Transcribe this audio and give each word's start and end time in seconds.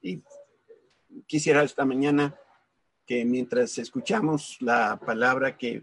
Y 0.00 0.22
quisiera 1.26 1.62
esta 1.62 1.84
mañana 1.84 2.36
que 3.06 3.24
mientras 3.24 3.78
escuchamos 3.78 4.58
la 4.60 4.98
palabra 4.98 5.56
que 5.56 5.82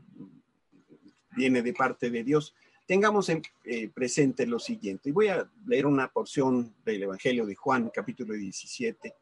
viene 1.31 1.61
de 1.61 1.73
parte 1.73 2.09
de 2.09 2.23
Dios, 2.23 2.53
tengamos 2.85 3.29
en, 3.29 3.41
eh, 3.63 3.89
presente 3.89 4.45
lo 4.45 4.59
siguiente. 4.59 5.09
Y 5.09 5.11
voy 5.11 5.27
a 5.29 5.49
leer 5.65 5.85
una 5.85 6.07
porción 6.11 6.75
del 6.85 7.03
Evangelio 7.03 7.45
de 7.45 7.55
Juan, 7.55 7.89
capítulo 7.93 8.33
17. 8.33 9.15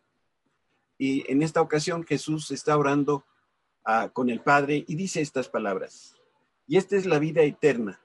Y 0.97 1.31
en 1.31 1.41
esta 1.41 1.61
ocasión 1.61 2.03
Jesús 2.03 2.51
está 2.51 2.77
orando 2.77 3.25
ah, 3.85 4.09
con 4.13 4.29
el 4.29 4.41
Padre 4.41 4.83
y 4.87 4.95
dice 4.95 5.21
estas 5.21 5.49
palabras. 5.49 6.15
Y 6.67 6.77
esta 6.77 6.95
es 6.95 7.05
la 7.05 7.19
vida 7.19 7.41
eterna, 7.41 8.01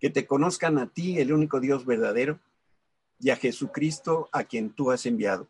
que 0.00 0.10
te 0.10 0.26
conozcan 0.26 0.78
a 0.78 0.88
ti, 0.88 1.18
el 1.18 1.32
único 1.32 1.60
Dios 1.60 1.84
verdadero, 1.84 2.40
y 3.20 3.30
a 3.30 3.36
Jesucristo 3.36 4.28
a 4.32 4.44
quien 4.44 4.70
tú 4.70 4.90
has 4.90 5.06
enviado. 5.06 5.48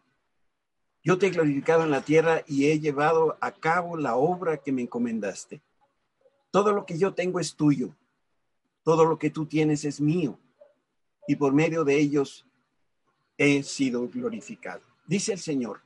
Yo 1.04 1.18
te 1.18 1.26
he 1.26 1.30
glorificado 1.30 1.82
en 1.82 1.90
la 1.90 2.02
tierra 2.02 2.44
y 2.46 2.66
he 2.66 2.78
llevado 2.78 3.36
a 3.40 3.50
cabo 3.50 3.96
la 3.96 4.14
obra 4.14 4.58
que 4.58 4.70
me 4.70 4.82
encomendaste. 4.82 5.60
Todo 6.52 6.72
lo 6.72 6.86
que 6.86 6.96
yo 6.96 7.12
tengo 7.12 7.40
es 7.40 7.56
tuyo, 7.56 7.94
todo 8.84 9.04
lo 9.04 9.18
que 9.18 9.30
tú 9.30 9.46
tienes 9.46 9.84
es 9.84 10.00
mío, 10.00 10.38
y 11.26 11.36
por 11.36 11.52
medio 11.52 11.84
de 11.84 11.98
ellos 11.98 12.46
he 13.36 13.62
sido 13.62 14.08
glorificado. 14.08 14.82
Dice 15.06 15.32
el 15.32 15.40
Señor, 15.40 15.80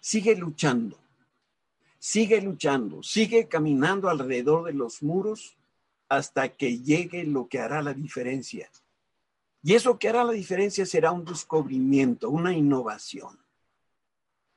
sigue 0.00 0.34
luchando, 0.34 0.98
sigue 1.98 2.40
luchando, 2.40 3.02
sigue 3.02 3.46
caminando 3.46 4.08
alrededor 4.08 4.64
de 4.64 4.72
los 4.72 5.02
muros 5.02 5.56
hasta 6.08 6.48
que 6.48 6.80
llegue 6.80 7.24
lo 7.24 7.48
que 7.48 7.60
hará 7.60 7.82
la 7.82 7.92
diferencia. 7.92 8.70
Y 9.62 9.74
eso 9.74 9.98
que 9.98 10.08
hará 10.08 10.24
la 10.24 10.32
diferencia 10.32 10.86
será 10.86 11.12
un 11.12 11.24
descubrimiento, 11.24 12.30
una 12.30 12.52
innovación. 12.52 13.45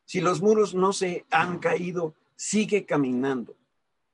Si 0.10 0.22
los 0.22 0.42
muros 0.42 0.74
no 0.74 0.92
se 0.92 1.24
han 1.30 1.60
caído, 1.60 2.16
sigue 2.36 2.84
caminando. 2.84 3.56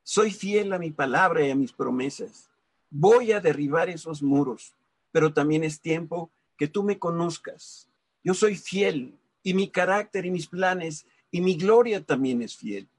Soy 0.04 0.30
fiel 0.32 0.74
a 0.74 0.78
mi 0.78 0.92
palabra 0.92 1.48
y 1.48 1.52
a 1.52 1.56
mis 1.56 1.72
promesas. 1.72 2.50
Voy 2.90 3.32
a 3.32 3.40
derribar 3.40 3.90
esos 3.90 4.22
muros, 4.22 4.74
pero 5.14 5.32
también 5.32 5.64
es 5.64 5.80
tiempo 5.80 6.30
que 6.58 6.68
tú 6.68 6.84
me 6.84 7.00
conozcas. 7.00 7.88
Yo 8.26 8.34
soy 8.34 8.58
fiel 8.58 9.18
y 9.42 9.54
mi 9.54 9.70
carácter 9.70 10.26
y 10.26 10.32
mis 10.32 10.48
planes 10.48 11.06
y 11.32 11.40
mi 11.40 11.56
gloria 11.56 12.04
también 12.04 12.42
es 12.42 12.58
fiel. 12.58 12.90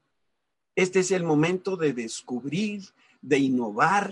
Este 0.75 1.01
es 1.01 1.11
el 1.11 1.23
momento 1.23 1.77
de 1.77 1.93
descubrir, 1.93 2.81
de 3.21 3.37
innovar, 3.37 4.11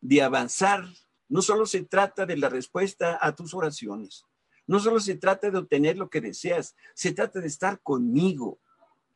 de 0.00 0.22
avanzar. 0.22 0.84
No 1.28 1.42
solo 1.42 1.66
se 1.66 1.82
trata 1.82 2.24
de 2.24 2.36
la 2.36 2.48
respuesta 2.48 3.18
a 3.20 3.34
tus 3.34 3.52
oraciones, 3.52 4.24
no 4.72 4.80
solo 4.80 5.00
se 5.00 5.16
trata 5.16 5.50
de 5.50 5.58
obtener 5.58 5.98
lo 5.98 6.08
que 6.08 6.22
deseas, 6.22 6.74
se 6.94 7.12
trata 7.12 7.40
de 7.40 7.46
estar 7.46 7.82
conmigo, 7.82 8.58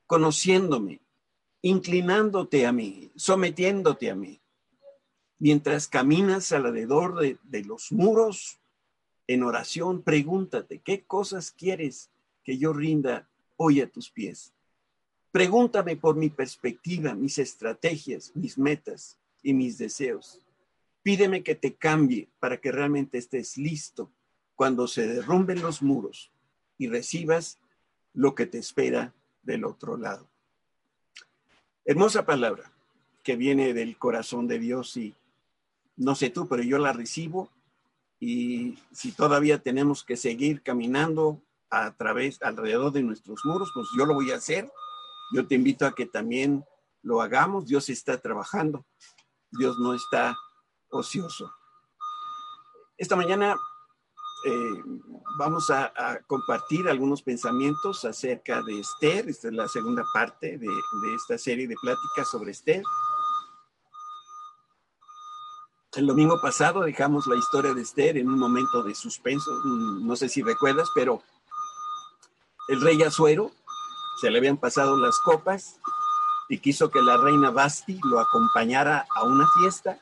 conociéndome, 0.06 1.00
inclinándote 1.62 2.66
a 2.66 2.72
mí, 2.72 3.10
sometiéndote 3.16 4.10
a 4.10 4.14
mí. 4.14 4.38
Mientras 5.38 5.88
caminas 5.88 6.52
alrededor 6.52 7.18
de, 7.18 7.38
de 7.44 7.64
los 7.64 7.90
muros 7.90 8.60
en 9.26 9.44
oración, 9.44 10.02
pregúntate, 10.02 10.80
¿qué 10.80 11.04
cosas 11.04 11.52
quieres 11.52 12.10
que 12.44 12.58
yo 12.58 12.74
rinda 12.74 13.26
hoy 13.56 13.80
a 13.80 13.90
tus 13.90 14.10
pies? 14.10 14.52
Pregúntame 15.32 15.96
por 15.96 16.16
mi 16.16 16.28
perspectiva, 16.28 17.14
mis 17.14 17.38
estrategias, 17.38 18.30
mis 18.34 18.58
metas 18.58 19.16
y 19.42 19.54
mis 19.54 19.78
deseos. 19.78 20.38
Pídeme 21.02 21.42
que 21.42 21.54
te 21.54 21.76
cambie 21.76 22.28
para 22.40 22.58
que 22.58 22.70
realmente 22.70 23.16
estés 23.16 23.56
listo 23.56 24.12
cuando 24.56 24.88
se 24.88 25.06
derrumben 25.06 25.62
los 25.62 25.82
muros 25.82 26.32
y 26.78 26.88
recibas 26.88 27.60
lo 28.14 28.34
que 28.34 28.46
te 28.46 28.58
espera 28.58 29.14
del 29.42 29.64
otro 29.64 29.96
lado. 29.96 30.26
Hermosa 31.84 32.26
palabra 32.26 32.72
que 33.22 33.36
viene 33.36 33.74
del 33.74 33.96
corazón 33.96 34.48
de 34.48 34.58
Dios 34.58 34.96
y 34.96 35.14
no 35.96 36.14
sé 36.14 36.30
tú, 36.30 36.48
pero 36.48 36.62
yo 36.62 36.78
la 36.78 36.92
recibo 36.92 37.50
y 38.18 38.78
si 38.92 39.12
todavía 39.12 39.62
tenemos 39.62 40.02
que 40.02 40.16
seguir 40.16 40.62
caminando 40.62 41.40
a 41.70 41.92
través, 41.92 42.42
alrededor 42.42 42.92
de 42.92 43.02
nuestros 43.02 43.44
muros, 43.44 43.70
pues 43.74 43.86
yo 43.96 44.06
lo 44.06 44.14
voy 44.14 44.30
a 44.30 44.36
hacer. 44.36 44.70
Yo 45.34 45.46
te 45.46 45.56
invito 45.56 45.86
a 45.86 45.94
que 45.94 46.06
también 46.06 46.64
lo 47.02 47.20
hagamos. 47.20 47.66
Dios 47.66 47.88
está 47.88 48.18
trabajando. 48.18 48.86
Dios 49.50 49.78
no 49.78 49.94
está 49.94 50.36
ocioso. 50.88 51.52
Esta 52.96 53.16
mañana 53.16 53.56
eh, 54.48 54.82
vamos 55.38 55.70
a, 55.70 55.92
compartir 56.28 56.88
algunos 56.88 57.20
pensamientos 57.20 58.04
acerca 58.04 58.62
de 58.62 58.78
Esther. 58.78 59.28
Esta 59.28 59.48
es 59.48 59.54
la 59.54 59.66
segunda 59.66 60.04
parte 60.14 60.56
de, 60.56 60.68
esta 61.16 61.36
serie 61.36 61.66
de 61.66 61.74
pláticas 61.82 62.30
sobre 62.30 62.52
Esther. 62.52 62.84
El 65.96 66.06
domingo 66.06 66.40
pasado 66.40 66.82
dejamos 66.82 67.26
la 67.26 67.34
historia 67.34 67.74
de 67.74 67.82
Esther 67.82 68.18
en 68.18 68.28
un 68.28 68.38
momento 68.38 68.84
de 68.84 68.94
suspenso. 68.94 69.50
No 69.64 70.14
sé 70.14 70.28
si 70.28 70.42
recuerdas, 70.42 70.88
pero 70.94 71.22
el 72.68 72.80
rey 72.80 73.02
Azuero 73.02 73.50
se 74.20 74.30
le 74.30 74.38
habían 74.38 74.58
pasado 74.58 74.96
las 74.96 75.18
copas 75.24 75.80
y 76.48 76.58
quiso 76.58 76.88
que 76.92 77.02
la 77.02 77.16
reina 77.16 77.50
Basti 77.50 77.98
lo 78.04 78.20
acompañara 78.20 79.06
a 79.16 79.24
una 79.24 79.46
fiesta 79.58 79.98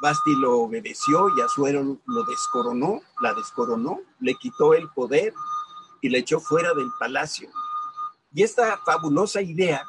Basti 0.00 0.34
lo 0.34 0.60
obedeció 0.60 1.28
y 1.36 1.42
Azuero 1.42 1.98
lo 2.06 2.24
descoronó, 2.24 3.02
la 3.20 3.34
descoronó, 3.34 4.00
le 4.20 4.34
quitó 4.34 4.72
el 4.72 4.88
poder 4.88 5.34
y 6.00 6.08
le 6.08 6.18
echó 6.18 6.40
fuera 6.40 6.72
del 6.72 6.90
palacio. 6.98 7.50
Y 8.32 8.42
esta 8.42 8.78
fabulosa 8.78 9.42
idea, 9.42 9.84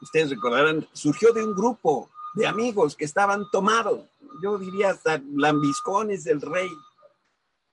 ustedes 0.00 0.30
recordarán, 0.30 0.88
surgió 0.92 1.32
de 1.32 1.44
un 1.44 1.54
grupo 1.54 2.10
de 2.34 2.46
amigos 2.48 2.96
que 2.96 3.04
estaban 3.04 3.48
tomados, 3.52 4.08
yo 4.42 4.58
diría 4.58 4.90
hasta 4.90 5.22
lambiscones 5.32 6.24
del 6.24 6.40
rey. 6.40 6.70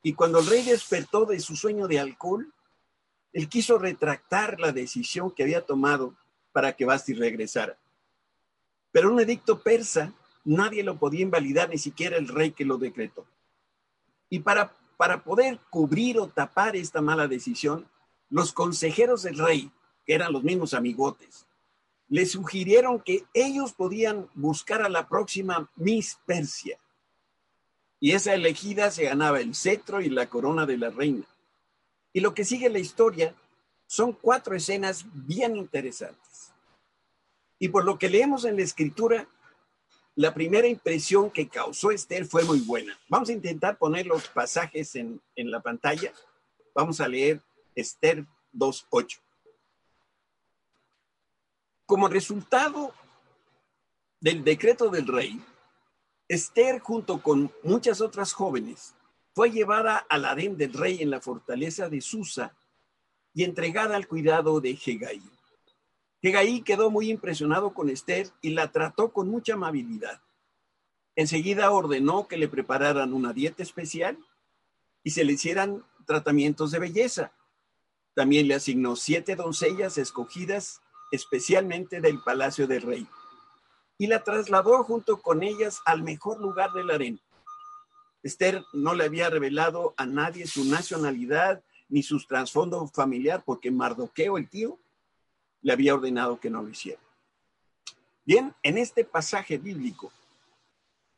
Y 0.03 0.13
cuando 0.13 0.39
el 0.39 0.45
rey 0.45 0.63
despertó 0.63 1.25
de 1.25 1.39
su 1.39 1.55
sueño 1.55 1.87
de 1.87 1.99
alcohol, 1.99 2.53
él 3.33 3.49
quiso 3.49 3.79
retractar 3.79 4.59
la 4.59 4.71
decisión 4.71 5.31
que 5.31 5.43
había 5.43 5.65
tomado 5.65 6.13
para 6.51 6.73
que 6.75 6.85
Basti 6.85 7.13
regresara. 7.13 7.77
Pero 8.91 9.11
un 9.11 9.19
edicto 9.19 9.61
persa 9.61 10.13
nadie 10.43 10.83
lo 10.83 10.97
podía 10.97 11.21
invalidar, 11.21 11.69
ni 11.69 11.77
siquiera 11.77 12.17
el 12.17 12.27
rey 12.27 12.51
que 12.51 12.65
lo 12.65 12.77
decretó. 12.77 13.25
Y 14.29 14.39
para, 14.39 14.73
para 14.97 15.23
poder 15.23 15.59
cubrir 15.69 16.19
o 16.19 16.27
tapar 16.27 16.75
esta 16.75 17.01
mala 17.01 17.27
decisión, 17.27 17.87
los 18.29 18.53
consejeros 18.53 19.23
del 19.23 19.37
rey, 19.37 19.71
que 20.05 20.13
eran 20.13 20.33
los 20.33 20.43
mismos 20.43 20.73
amigotes, 20.73 21.45
le 22.07 22.25
sugirieron 22.25 22.99
que 22.99 23.23
ellos 23.33 23.73
podían 23.73 24.29
buscar 24.33 24.81
a 24.81 24.89
la 24.89 25.07
próxima 25.07 25.69
Miss 25.75 26.17
Persia. 26.25 26.77
Y 27.99 28.11
esa 28.11 28.33
elegida 28.33 28.91
se 28.91 29.03
ganaba 29.03 29.39
el 29.39 29.55
cetro 29.55 30.01
y 30.01 30.09
la 30.09 30.27
corona 30.27 30.65
de 30.65 30.77
la 30.77 30.89
reina. 30.89 31.25
Y 32.13 32.19
lo 32.19 32.33
que 32.33 32.43
sigue 32.43 32.69
la 32.69 32.79
historia 32.79 33.35
son 33.87 34.13
cuatro 34.13 34.55
escenas 34.55 35.05
bien 35.13 35.55
interesantes. 35.55 36.51
Y 37.59 37.69
por 37.69 37.85
lo 37.85 37.99
que 37.99 38.09
leemos 38.09 38.43
en 38.43 38.57
la 38.57 38.63
escritura, 38.63 39.27
la 40.15 40.33
primera 40.33 40.67
impresión 40.67 41.31
que 41.31 41.47
causó 41.47 41.91
Esther 41.91 42.25
fue 42.25 42.43
muy 42.43 42.59
buena. 42.59 42.97
Vamos 43.07 43.29
a 43.29 43.33
intentar 43.33 43.77
poner 43.77 44.05
los 44.05 44.27
pasajes 44.27 44.95
en, 44.95 45.21
la 45.35 45.61
pantalla. 45.61 46.11
Vamos 46.75 46.99
a 46.99 47.07
leer 47.07 47.41
Esther 47.75 48.25
2.8. 48.53 49.19
Como 51.85 52.07
resultado 52.07 52.93
del 54.19 54.43
decreto 54.43 54.89
del 54.89 55.07
rey, 55.07 55.41
Esther, 56.27 56.79
junto 56.79 57.21
con 57.21 57.51
muchas 57.63 57.99
otras 57.99 58.31
jóvenes, 58.31 58.93
fue 59.33 59.51
llevada 59.51 59.97
al 59.97 60.25
harén 60.25 60.57
del 60.57 60.73
rey 60.73 61.01
en 61.01 61.09
la 61.09 61.21
fortaleza 61.21 61.89
de 61.89 62.01
Susa 62.01 62.55
y 63.33 63.43
entregada 63.43 63.95
al 63.95 64.07
cuidado 64.07 64.59
de 64.61 64.71
Hegai. 64.71 65.21
Hegai 66.21 66.61
quedó 66.61 66.91
muy 66.91 67.09
impresionado 67.09 67.73
con 67.73 67.89
Esther 67.89 68.29
y 68.41 68.51
la 68.51 68.71
trató 68.71 69.11
con 69.11 69.27
mucha 69.29 69.53
amabilidad. 69.53 70.21
Enseguida 71.15 71.71
ordenó 71.71 72.27
que 72.27 72.37
le 72.37 72.47
prepararan 72.47 73.13
una 73.13 73.33
dieta 73.33 73.63
especial 73.63 74.17
y 75.03 75.11
se 75.11 75.23
le 75.23 75.33
hicieran 75.33 75.83
tratamientos 76.05 76.71
de 76.71 76.79
belleza. 76.79 77.31
También 78.13 78.47
le 78.47 78.55
asignó 78.55 78.95
siete 78.95 79.35
doncellas 79.35 79.97
escogidas 79.97 80.81
especialmente 81.11 82.01
del 82.01 82.21
palacio 82.21 82.67
del 82.67 82.81
rey 82.83 83.07
y 83.97 84.07
la 84.07 84.23
trasladó 84.23 84.83
junto 84.83 85.21
con 85.21 85.43
ellas 85.43 85.81
al 85.85 86.01
mejor 86.01 86.39
lugar 86.39 86.71
del 86.73 86.89
harén. 86.89 87.19
Esther 88.23 88.63
no 88.73 88.95
le 88.95 89.05
había 89.05 89.29
revelado 89.29 89.93
a 89.97 90.05
nadie 90.05 90.47
su 90.47 90.65
nacionalidad 90.65 91.63
ni 91.87 92.01
su 92.01 92.19
trasfondo 92.25 92.87
familiar 92.87 93.43
porque 93.45 93.69
Mardoqueo, 93.69 94.37
el 94.37 94.49
tío, 94.49 94.79
le 95.61 95.73
había 95.73 95.93
ordenado 95.93 96.39
que 96.39 96.49
no 96.49 96.61
lo 96.61 96.69
hiciera. 96.69 97.01
Bien, 98.25 98.53
en 98.63 98.77
este 98.77 99.03
pasaje 99.03 99.57
bíblico 99.57 100.11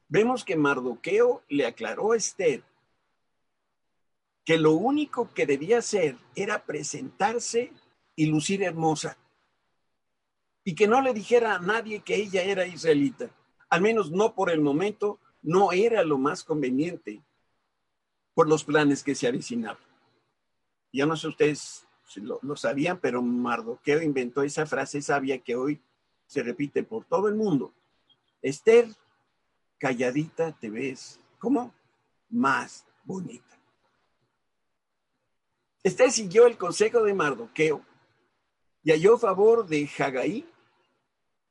vemos 0.08 0.44
que 0.44 0.56
Mardoqueo 0.56 1.44
le 1.50 1.66
aclaró 1.66 2.12
a 2.12 2.18
Esther 2.18 2.64
que 4.46 4.58
lo 4.58 4.74
único 4.74 5.34
que 5.34 5.46
debía 5.46 5.78
hacer 5.80 6.18
era 6.36 6.66
presentarse 6.66 7.72
y 8.16 8.26
lucir 8.26 8.64
hermosa. 8.64 9.18
Y 10.66 10.76
que 10.76 10.88
no 10.88 11.02
le 11.02 11.14
dijera 11.14 11.56
a 11.56 11.60
nadie 11.60 12.02
que 12.02 12.16
ella 12.16 12.44
era 12.44 12.66
israelita. 12.66 13.30
Al 13.70 13.82
menos 13.82 14.12
no 14.12 14.34
por 14.36 14.50
el 14.50 14.62
momento, 14.62 15.20
no 15.42 15.72
era 15.72 16.04
lo 16.04 16.18
más 16.18 16.44
conveniente 16.44 17.22
por 18.34 18.48
los 18.48 18.64
planes 18.64 19.04
que 19.04 19.16
se 19.16 19.28
avecinaban. 19.28 19.84
Ya 20.92 21.06
no 21.06 21.16
sé 21.18 21.28
ustedes 21.28 21.86
lo, 22.18 22.56
sabían, 22.56 23.00
pero 23.00 23.22
Mardoqueo 23.22 24.02
inventó 24.02 24.44
esa 24.44 24.66
frase 24.66 25.02
sabia 25.02 25.40
que 25.40 25.56
hoy 25.56 25.82
se 26.26 26.44
repite 26.44 26.84
por 26.84 27.06
todo 27.06 27.28
el 27.28 27.36
mundo. 27.36 27.74
Esther, 28.42 28.88
calladita 29.78 30.52
te 30.52 30.70
ves, 30.70 31.20
¿cómo? 31.40 31.74
Más 32.30 32.86
bonita. 33.04 33.58
Esther 35.84 36.12
siguió 36.12 36.48
el 36.48 36.58
consejo 36.58 37.04
de 37.04 37.14
Mardoqueo 37.14 37.86
y 38.84 38.92
halló 38.92 39.18
favor 39.18 39.68
de 39.68 39.90
Hagaí. 39.98 40.46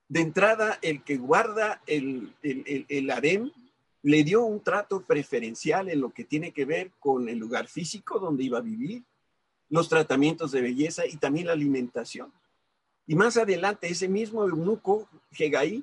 De 0.09 0.21
entrada, 0.21 0.79
el 0.83 1.03
que 1.05 1.17
guarda 1.17 1.81
el, 1.87 2.35
el, 2.43 2.85
el, 2.89 3.11
harem 3.11 3.51
le 4.03 4.25
dio 4.25 4.43
un 4.43 4.61
trato 4.61 5.03
preferencial 5.03 5.89
en 5.89 6.01
lo 6.01 6.11
que 6.11 6.25
tiene 6.25 6.53
que 6.53 6.67
ver 6.67 6.91
con 6.99 7.29
el 7.29 7.39
lugar 7.39 7.67
físico 7.69 8.19
donde 8.19 8.45
iba 8.45 8.59
a 8.59 8.63
vivir, 8.63 9.05
los 9.73 9.89
tratamientos 9.89 10.53
de 10.53 10.61
belleza 10.61 11.07
y 11.07 11.17
también 11.17 11.47
la 11.47 11.55
alimentación. 11.55 12.31
Y 13.07 13.15
más 13.15 13.39
adelante, 13.39 13.89
ese 13.89 14.07
mismo 14.07 14.47
eunuco, 14.47 15.09
Hegai, 15.31 15.83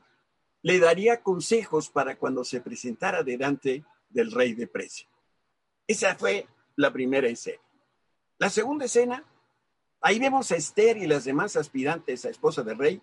le 0.62 0.80
daría 0.80 1.24
consejos 1.24 1.90
para 1.90 2.16
cuando 2.16 2.44
se 2.44 2.62
presentara 2.62 3.24
delante 3.24 3.84
del 4.12 4.32
rey 4.32 4.54
de 4.54 4.68
precio. 4.68 5.08
Esa 5.88 6.14
fue 6.14 6.46
la 6.76 6.94
primera 6.94 7.28
escena. 7.30 7.64
La 8.38 8.52
segunda 8.52 8.86
escena, 8.86 9.26
ahí 10.02 10.20
vemos 10.20 10.52
a 10.52 10.56
Esther 10.56 10.98
y 10.98 11.08
las 11.08 11.24
demás 11.24 11.56
aspirantes 11.56 12.26
a 12.26 12.30
esposa 12.30 12.62
del 12.62 12.78
rey. 12.78 13.02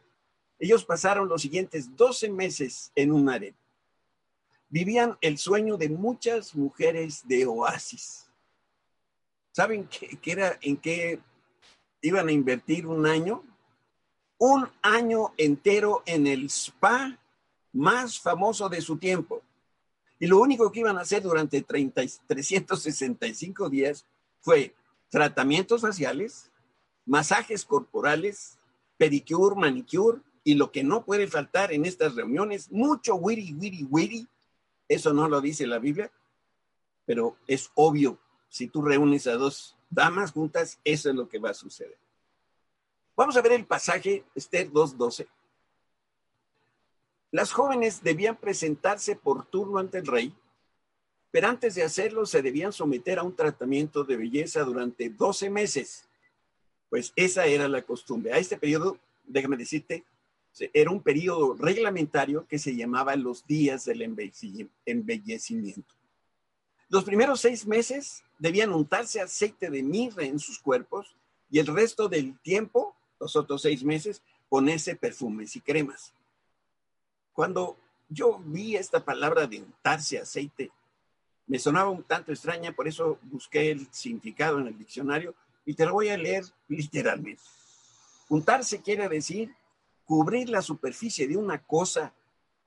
Ellos 0.61 0.85
pasaron 0.85 1.29
los 1.29 1.43
siguientes 1.43 1.97
12 1.97 2.31
meses 2.31 2.93
en 2.95 3.11
un 3.11 3.29
harem. 3.29 3.57
Vivían 4.69 5.19
el 5.21 5.37
sueño 5.37 5.77
de 5.77 5.89
muchas 5.89 6.55
mujeres 6.55 7.27
de 7.27 7.45
oasis. 7.45 8.26
¿Saben 9.57 9.89
qué, 9.89 10.33
era, 10.33 10.59
en 10.61 10.77
qué 10.77 11.19
iban 12.03 12.29
a 12.29 12.33
invertir 12.33 12.87
un 12.87 13.07
año? 13.07 13.43
Un 14.37 14.69
año 14.83 15.33
entero 15.39 16.03
en 16.05 16.27
el 16.27 16.51
spa 16.51 17.19
más 17.73 18.21
famoso 18.21 18.69
de 18.69 18.83
su 18.83 18.99
tiempo. 18.99 19.41
Y 20.19 20.27
lo 20.27 20.41
único 20.41 20.71
que 20.71 20.81
iban 20.81 20.99
a 20.99 21.01
hacer 21.01 21.23
durante 21.23 21.63
30, 21.63 22.03
365 22.27 23.71
días 23.71 24.05
fue 24.43 24.75
tratamientos 25.09 25.81
faciales, 25.81 26.51
masajes 27.07 27.65
corporales, 27.65 28.59
pedicure, 28.99 29.57
manicure 29.57 30.21
y 30.45 30.53
lo 30.53 30.71
que 30.71 30.85
no 30.85 31.03
puede 31.03 31.29
faltar 31.29 31.73
en 31.73 31.87
estas 31.87 32.15
reuniones, 32.15 32.71
mucho 32.71 33.15
wiri, 33.15 33.55
wiri, 33.55 33.85
wiri. 33.85 34.29
Eso 34.87 35.15
no 35.15 35.27
lo 35.31 35.41
dice 35.41 35.67
la 35.67 35.79
Biblia, 35.79 36.13
pero 37.07 37.39
es 37.47 37.71
obvio. 37.75 38.19
Si 38.57 38.69
tú 38.69 38.83
reúnes 38.83 39.27
a 39.27 39.35
dos 39.35 39.77
damas 39.91 40.33
juntas, 40.33 40.79
eso 40.85 41.11
es 41.11 41.15
lo 41.15 41.29
que 41.29 41.39
va 41.39 41.51
a 41.51 41.55
suceder. 41.55 41.99
Vamos 43.17 43.37
a 43.37 43.43
ver 43.43 43.53
el 43.53 43.67
pasaje 43.67 44.25
Esther 44.35 44.71
2.12. 44.71 45.27
Las 47.33 47.53
jóvenes 47.53 48.03
debían 48.03 48.37
presentarse 48.37 49.17
por 49.17 49.47
turno 49.47 49.79
ante 49.79 49.99
el 49.99 50.07
rey 50.07 50.35
pero 51.37 51.49
antes 51.49 51.75
de 51.75 51.83
hacerlo 51.83 52.25
se 52.25 52.41
debían 52.41 52.73
someter 52.73 53.19
a 53.19 53.23
un 53.23 53.37
tratamiento 53.37 54.05
de 54.05 54.17
belleza 54.17 54.63
durante 54.63 55.11
12 55.11 55.51
meses. 55.51 56.09
Pues 56.89 57.13
esa 57.15 57.45
era 57.45 57.69
la 57.69 57.83
costumbre. 57.83 58.33
A 58.33 58.39
este 58.39 58.57
periodo, 58.57 58.99
déjame 59.27 59.59
decirte, 59.59 60.05
era 60.73 60.91
un 60.91 61.03
periodo 61.03 61.55
reglamentario 61.55 62.47
que 62.49 62.59
se 62.59 62.75
llamaba 62.75 63.15
los 63.17 63.47
días 63.47 63.85
del 63.85 64.01
embellecimiento. 64.01 65.96
Los 66.89 67.05
primeros 67.05 67.41
seis 67.41 67.67
meses 67.67 68.23
debían 68.39 68.73
untarse 68.73 69.21
aceite 69.21 69.71
de 69.71 69.83
mirra 69.83 70.25
en 70.25 70.39
sus 70.39 70.59
cuerpos 70.59 71.17
y 71.51 71.59
el 71.59 71.67
resto 71.67 72.09
del 72.09 72.39
tiempo, 72.41 72.95
los 73.19 73.35
otros 73.35 73.63
seis 73.63 73.83
meses, 73.83 74.23
ponerse 74.49 74.95
perfumes 74.95 75.57
y 75.57 75.61
cremas. 75.61 76.13
Cuando 77.33 77.77
yo 78.09 78.39
vi 78.45 78.77
esta 78.77 79.05
palabra 79.05 79.47
de 79.47 79.63
untarse 79.63 80.19
aceite, 80.19 80.71
me 81.49 81.59
sonaba 81.59 81.91
un 81.91 82.05
tanto 82.05 82.33
extraña, 82.33 82.73
por 82.73 82.87
eso 82.87 83.19
busqué 83.23 83.71
el 83.71 83.89
significado 83.93 84.59
en 84.61 84.69
el 84.69 84.79
diccionario 84.79 85.35
y 85.65 85.75
te 85.75 85.85
lo 85.85 85.93
voy 85.93 86.09
a 86.09 86.17
leer 86.17 86.45
literalmente. 86.69 87.43
Untarse 88.29 88.81
quiere 88.81 89.09
decir 89.09 89.55
cubrir 90.05 90.49
la 90.49 90.63
superficie 90.63 91.27
de 91.27 91.37
una 91.37 91.63
cosa 91.63 92.13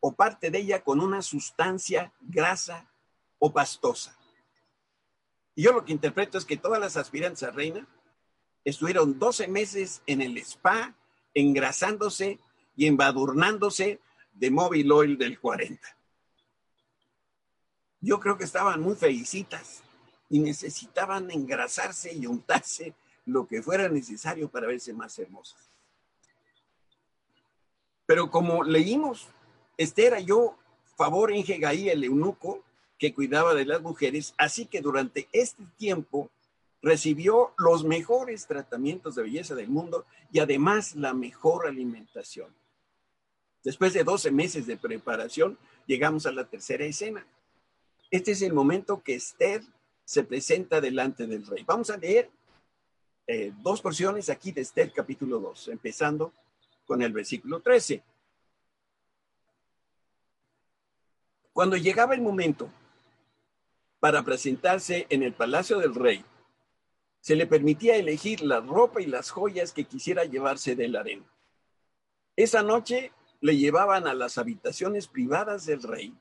o 0.01 0.12
parte 0.12 0.51
de 0.51 0.60
ella 0.60 0.83
con 0.83 1.00
una 1.00 1.22
sustancia 1.22 2.12
grasa 2.22 2.88
o 3.39 3.51
pastosa. 3.51 4.15
Y 5.56 5.63
yo 5.63 5.74
lo 5.74 5.83
que 5.83 5.91
interpreto 5.91 6.38
es 6.38 6.45
que 6.45 6.57
todas 6.57 6.80
las 6.80 6.97
aspirantes 6.97 7.44
a 7.44 7.51
reina 7.51 7.88
estuvieron 8.63 9.18
12 9.18 9.47
meses 9.47 10.01
en 10.06 10.21
el 10.21 10.38
spa 10.38 10.94
engrasándose 11.33 12.39
y 12.75 12.86
embadurnándose 12.88 14.00
de 14.33 14.51
móvil 14.51 14.91
oil 14.91 15.18
del 15.18 15.39
40 15.39 16.00
yo 18.01 18.19
creo 18.19 18.38
que 18.38 18.44
estaban 18.44 18.81
muy 18.81 18.95
felicitas 18.95 19.81
y 20.30 20.39
necesitaban 20.39 21.30
engrasarse 21.31 22.13
y 22.13 22.25
untarse 22.25 22.94
lo 23.25 23.47
que 23.47 23.62
fuera 23.62 23.89
necesario 23.89 24.50
para 24.50 24.68
verse 24.68 24.94
más 24.94 25.18
hermosas. 25.19 25.69
Pero 28.06 28.31
como 28.31 28.63
leímos, 28.63 29.27
Esther 29.77 30.13
halló 30.13 30.56
favor 30.95 31.31
en 31.31 31.44
Jegaí, 31.44 31.89
el 31.89 32.03
eunuco, 32.03 32.63
que 33.00 33.13
cuidaba 33.13 33.56
de 33.56 33.66
las 33.66 33.81
mujeres, 33.81 34.36
así 34.38 34.66
que 34.66 34.81
durante 34.81 35.30
este 35.31 35.63
tiempo 35.78 36.30
recibió 36.81 37.54
los 37.57 37.86
mejores 37.86 38.46
tratamientos 38.46 39.16
de 39.16 39.24
belleza 39.24 39.56
del 39.56 39.69
mundo 39.69 40.06
y 40.31 40.40
además 40.40 40.96
la 40.96 41.13
mejor 41.13 41.66
alimentación. 41.66 42.54
Después 43.63 43.94
de 43.94 44.04
12 44.04 44.31
meses 44.31 44.68
de 44.68 44.78
preparación, 44.78 45.57
llegamos 45.88 46.25
a 46.25 46.31
la 46.31 46.46
tercera 46.46 46.86
escena. 46.86 47.25
Este 48.12 48.31
es 48.31 48.42
el 48.42 48.54
momento 48.54 49.01
que 49.01 49.16
Esther 49.16 49.63
se 50.04 50.24
presenta 50.24 50.81
delante 50.81 51.25
del 51.25 51.46
rey. 51.46 51.63
Vamos 51.63 51.90
a 51.90 51.98
leer 51.98 52.30
eh, 53.28 53.54
dos 53.62 53.81
porciones 53.81 54.30
aquí 54.30 54.51
de 54.51 54.62
Esther 54.62 54.92
capítulo 54.92 55.39
2, 55.39 55.70
empezando 55.70 56.34
con 56.86 57.01
el 57.01 57.13
versículo 57.13 57.62
13. 57.62 58.03
Cuando 61.53 61.77
llegaba 61.77 62.15
el 62.15 62.22
momento 62.22 62.70
para 64.00 64.24
presentarse 64.24 65.08
en 65.10 65.24
el 65.24 65.34
palacio 65.34 65.79
del 65.79 65.96
rey, 65.96 66.24
se 67.22 67.36
le 67.36 67.48
permitía 67.48 67.98
elegir 67.98 68.41
la 68.41 68.62
ropa 68.62 69.01
y 69.01 69.06
las 69.06 69.29
joyas 69.29 69.74
que 69.74 69.84
quisiera 69.84 70.24
llevarse 70.24 70.75
del 70.75 70.96
harén. 70.96 71.25
Esa 72.36 72.63
noche 72.63 73.12
le 73.41 73.58
llevaban 73.58 74.08
a 74.08 74.13
las 74.13 74.38
habitaciones 74.38 75.08
privadas 75.08 75.65
del 75.65 75.84
rey 75.84 76.13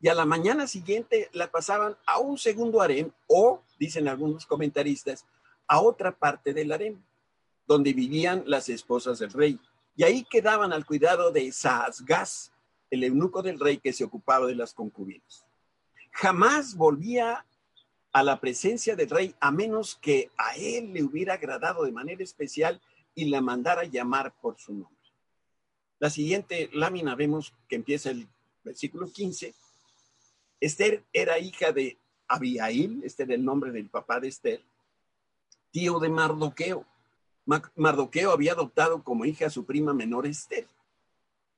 y 0.00 0.08
a 0.08 0.14
la 0.14 0.26
mañana 0.26 0.66
siguiente 0.66 1.30
la 1.32 1.50
pasaban 1.50 1.96
a 2.06 2.18
un 2.18 2.36
segundo 2.36 2.82
harem 2.82 3.10
o, 3.26 3.62
dicen 3.78 4.08
algunos 4.08 4.44
comentaristas, 4.44 5.24
a 5.66 5.80
otra 5.80 6.12
parte 6.16 6.52
del 6.52 6.70
harem, 6.72 7.02
donde 7.66 7.94
vivían 7.94 8.42
las 8.46 8.68
esposas 8.68 9.18
del 9.18 9.32
rey. 9.32 9.58
Y 9.96 10.04
ahí 10.04 10.24
quedaban 10.24 10.72
al 10.72 10.84
cuidado 10.84 11.32
de 11.32 11.50
Saasgas, 11.50 12.52
el 12.90 13.04
eunuco 13.04 13.42
del 13.42 13.58
rey 13.58 13.78
que 13.78 13.94
se 13.94 14.04
ocupaba 14.04 14.46
de 14.46 14.54
las 14.54 14.74
concubinas. 14.74 15.45
Jamás 16.16 16.76
volvía 16.76 17.44
a 18.12 18.22
la 18.22 18.40
presencia 18.40 18.96
del 18.96 19.10
rey 19.10 19.34
a 19.40 19.50
menos 19.50 19.96
que 19.96 20.30
a 20.38 20.56
él 20.56 20.92
le 20.92 21.02
hubiera 21.02 21.34
agradado 21.34 21.84
de 21.84 21.92
manera 21.92 22.24
especial 22.24 22.80
y 23.14 23.26
la 23.26 23.40
mandara 23.40 23.84
llamar 23.84 24.34
por 24.40 24.58
su 24.58 24.72
nombre. 24.72 24.96
La 25.98 26.10
siguiente 26.10 26.70
lámina 26.72 27.14
vemos 27.14 27.52
que 27.68 27.76
empieza 27.76 28.10
el 28.10 28.28
versículo 28.64 29.10
15 29.10 29.54
Esther 30.60 31.04
era 31.12 31.38
hija 31.38 31.72
de 31.72 31.98
Abiail, 32.28 33.02
este 33.04 33.24
era 33.24 33.34
el 33.34 33.44
nombre 33.44 33.70
del 33.70 33.88
papá 33.88 34.20
de 34.20 34.28
Esther, 34.28 34.62
tío 35.70 35.98
de 35.98 36.08
Mardoqueo. 36.08 36.86
Mardoqueo 37.76 38.32
había 38.32 38.52
adoptado 38.52 39.04
como 39.04 39.24
hija 39.24 39.46
a 39.46 39.50
su 39.50 39.64
prima 39.64 39.92
menor 39.92 40.26
Esther. 40.26 40.66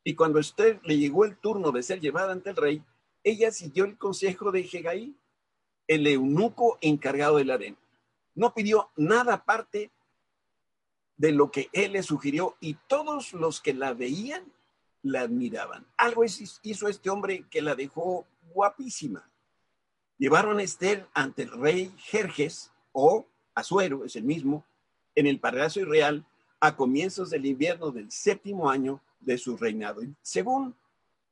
Y 0.05 0.15
cuando 0.15 0.38
Esther 0.38 0.81
le 0.85 0.99
llegó 0.99 1.25
el 1.25 1.37
turno 1.37 1.71
de 1.71 1.83
ser 1.83 2.00
llevada 2.00 2.33
ante 2.33 2.50
el 2.50 2.57
rey, 2.57 2.83
ella 3.31 3.51
siguió 3.51 3.85
el 3.85 3.99
consejo 3.99 4.53
de 4.53 4.61
Hegai, 4.61 5.15
el 5.87 6.07
eunuco 6.07 6.79
encargado 6.81 7.37
del 7.37 7.51
harén. 7.51 7.77
No 8.35 8.55
pidió 8.55 8.91
nada 8.97 9.35
aparte 9.35 9.91
de 11.17 11.33
lo 11.33 11.51
que 11.51 11.69
él 11.73 11.93
le 11.93 12.03
sugirió 12.03 12.57
y 12.61 12.75
todos 12.87 13.33
los 13.33 13.61
que 13.61 13.75
la 13.75 13.93
veían 13.93 14.45
la 15.03 15.23
admiraban. 15.23 15.87
Algo 15.97 16.25
hizo 16.25 16.89
este 16.89 17.11
hombre 17.11 17.45
que 17.51 17.63
la 17.63 17.75
dejó 17.75 18.27
guapísima. 18.53 19.29
Llevaron 20.19 20.59
a 20.59 20.63
Esther 20.63 21.09
ante 21.15 21.43
el 21.43 21.53
rey 21.53 21.93
Jerjes 21.97 22.73
o 22.93 23.27
Azuero, 23.55 24.05
es 24.05 24.17
el 24.17 24.25
mismo, 24.25 24.65
en 25.15 25.27
el 25.27 25.41
Palacio 25.41 25.85
Real 25.85 26.25
a 26.61 26.77
comienzos 26.77 27.31
del 27.31 27.47
invierno 27.47 27.91
del 27.91 28.11
séptimo 28.11 28.71
año 28.71 29.01
de 29.21 29.39
su 29.39 29.57
reinado. 29.57 30.03
Según 30.23 30.77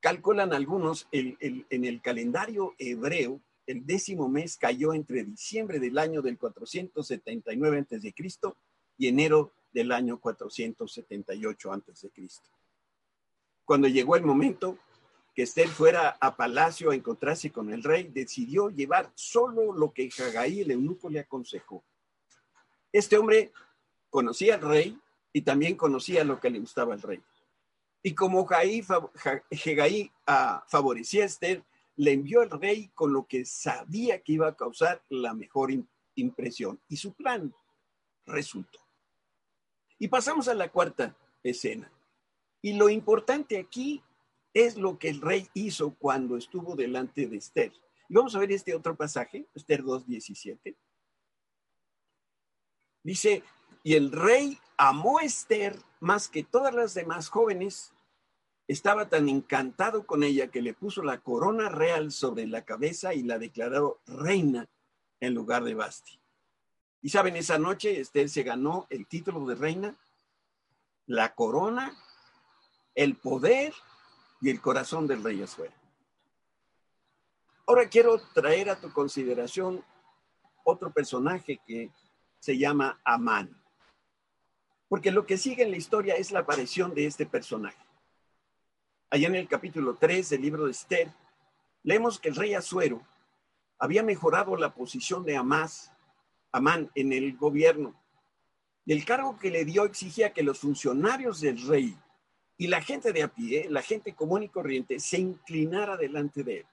calculan 0.07 0.53
algunos, 0.53 1.05
en 1.11 1.83
el 1.83 2.01
calendario 2.01 2.73
hebreo, 2.77 3.41
el 3.65 3.85
décimo 3.85 4.29
mes 4.29 4.55
cayó 4.55 4.93
entre 4.93 5.25
diciembre 5.25 5.81
del 5.81 5.97
año 5.97 6.21
del 6.21 6.37
479 6.37 7.79
a.C. 7.79 8.13
y 8.97 9.07
enero 9.09 9.51
del 9.73 9.91
año 9.91 10.17
478 10.17 11.73
a.C. 11.73 12.09
Cuando 13.65 13.89
llegó 13.89 14.15
el 14.15 14.23
momento 14.23 14.77
que 15.35 15.43
Esther 15.43 15.67
fuera 15.67 16.17
a 16.21 16.37
palacio 16.37 16.91
a 16.91 16.95
encontrarse 16.95 17.51
con 17.51 17.73
el 17.73 17.83
rey, 17.83 18.03
decidió 18.03 18.69
llevar 18.69 19.11
solo 19.13 19.73
lo 19.73 19.91
que 19.91 20.09
Hagaí, 20.17 20.61
el 20.61 20.71
eunuco, 20.71 21.09
le 21.09 21.19
aconsejó. 21.19 21.83
Este 22.93 23.17
hombre 23.17 23.51
conocía 24.09 24.55
al 24.55 24.61
rey 24.61 24.97
y 25.33 25.41
también 25.41 25.75
conocía 25.75 26.23
lo 26.23 26.39
que 26.39 26.49
le 26.49 26.59
gustaba 26.59 26.93
al 26.93 27.01
rey. 27.01 27.21
Y 28.07 28.15
como 28.15 28.47
Hagaí 28.47 28.81
ah, 30.27 30.63
favorecía 30.65 31.23
a 31.23 31.25
Esther, 31.25 31.61
le 31.97 32.13
envió 32.13 32.39
al 32.39 32.49
rey 32.49 32.89
con 32.95 33.11
lo 33.11 33.27
que 33.27 33.43
sabía 33.43 34.21
que 34.21 34.31
iba 34.31 34.47
a 34.47 34.55
causar 34.55 35.03
la 35.09 35.33
mejor 35.33 35.73
impresión. 36.15 36.79
Y 36.87 36.95
su 36.95 37.13
plan 37.13 37.53
resultó. 38.25 38.79
Y 39.99 40.07
pasamos 40.07 40.47
a 40.47 40.53
la 40.53 40.71
cuarta 40.71 41.17
escena. 41.43 41.91
Y 42.61 42.75
lo 42.77 42.87
importante 42.87 43.59
aquí 43.59 44.01
es 44.53 44.77
lo 44.77 44.97
que 44.97 45.09
el 45.09 45.19
rey 45.19 45.49
hizo 45.53 45.93
cuando 45.95 46.37
estuvo 46.37 46.77
delante 46.77 47.27
de 47.27 47.35
Esther. 47.35 47.73
Y 48.07 48.13
vamos 48.13 48.33
a 48.37 48.39
ver 48.39 48.53
este 48.53 48.73
otro 48.73 48.95
pasaje, 48.95 49.49
Esther 49.53 49.83
2.17. 49.83 50.77
Dice, 53.03 53.43
y 53.83 53.95
el 53.95 54.13
rey 54.13 54.57
amó 54.77 55.19
a 55.19 55.23
Esther 55.23 55.77
más 55.99 56.29
que 56.29 56.43
todas 56.45 56.73
las 56.73 56.93
demás 56.93 57.27
jóvenes. 57.27 57.91
Estaba 58.67 59.07
tan 59.07 59.29
encantado 59.29 60.05
con 60.05 60.23
ella 60.23 60.49
que 60.49 60.61
le 60.61 60.73
puso 60.73 61.01
la 61.01 61.19
corona 61.19 61.69
real 61.69 62.11
sobre 62.11 62.47
la 62.47 62.65
cabeza 62.65 63.13
y 63.13 63.23
la 63.23 63.39
declaró 63.39 64.01
reina 64.05 64.67
en 65.19 65.33
lugar 65.33 65.63
de 65.63 65.73
Basti. 65.73 66.19
Y 67.01 67.09
saben, 67.09 67.37
esa 67.37 67.57
noche 67.57 67.99
Esther 67.99 68.27
se 68.27 68.43
ganó 68.43 68.85
el 68.89 69.07
título 69.07 69.45
de 69.45 69.55
reina, 69.55 69.95
la 71.05 71.33
corona, 71.33 71.97
el 72.93 73.15
poder 73.15 73.73
y 74.41 74.49
el 74.49 74.59
corazón 74.59 75.07
del 75.07 75.23
rey 75.23 75.41
Azuero. 75.41 75.73
Ahora 77.65 77.87
quiero 77.87 78.19
traer 78.33 78.69
a 78.69 78.79
tu 78.79 78.91
consideración 78.91 79.83
otro 80.63 80.91
personaje 80.91 81.61
que 81.65 81.91
se 82.39 82.57
llama 82.57 82.99
Amán. 83.05 83.61
Porque 84.89 85.11
lo 85.11 85.25
que 85.25 85.37
sigue 85.37 85.63
en 85.63 85.71
la 85.71 85.77
historia 85.77 86.15
es 86.15 86.31
la 86.31 86.39
aparición 86.39 86.93
de 86.93 87.05
este 87.05 87.25
personaje. 87.25 87.86
Allá 89.09 89.29
en 89.29 89.35
el 89.35 89.47
capítulo 89.47 89.95
3 89.95 90.31
del 90.31 90.41
libro 90.41 90.65
de 90.65 90.71
Esther, 90.71 91.09
leemos 91.83 92.19
que 92.19 92.27
el 92.27 92.35
rey 92.35 92.53
Azuero 92.53 93.01
había 93.79 94.03
mejorado 94.03 94.57
la 94.57 94.73
posición 94.73 95.23
de 95.23 95.37
Amán 95.37 96.91
en 96.93 97.13
el 97.13 97.37
gobierno. 97.37 97.95
Y 98.85 98.91
el 98.91 99.05
cargo 99.05 99.39
que 99.39 99.49
le 99.49 99.63
dio 99.63 99.85
exigía 99.85 100.33
que 100.33 100.43
los 100.43 100.59
funcionarios 100.59 101.39
del 101.39 101.65
rey 101.67 101.97
y 102.57 102.67
la 102.67 102.81
gente 102.81 103.13
de 103.13 103.23
a 103.23 103.29
pie, 103.29 103.67
la 103.69 103.81
gente 103.81 104.13
común 104.13 104.43
y 104.43 104.49
corriente, 104.49 104.99
se 104.99 105.19
inclinara 105.19 105.95
delante 105.95 106.43
de 106.43 106.57
él. 106.59 106.65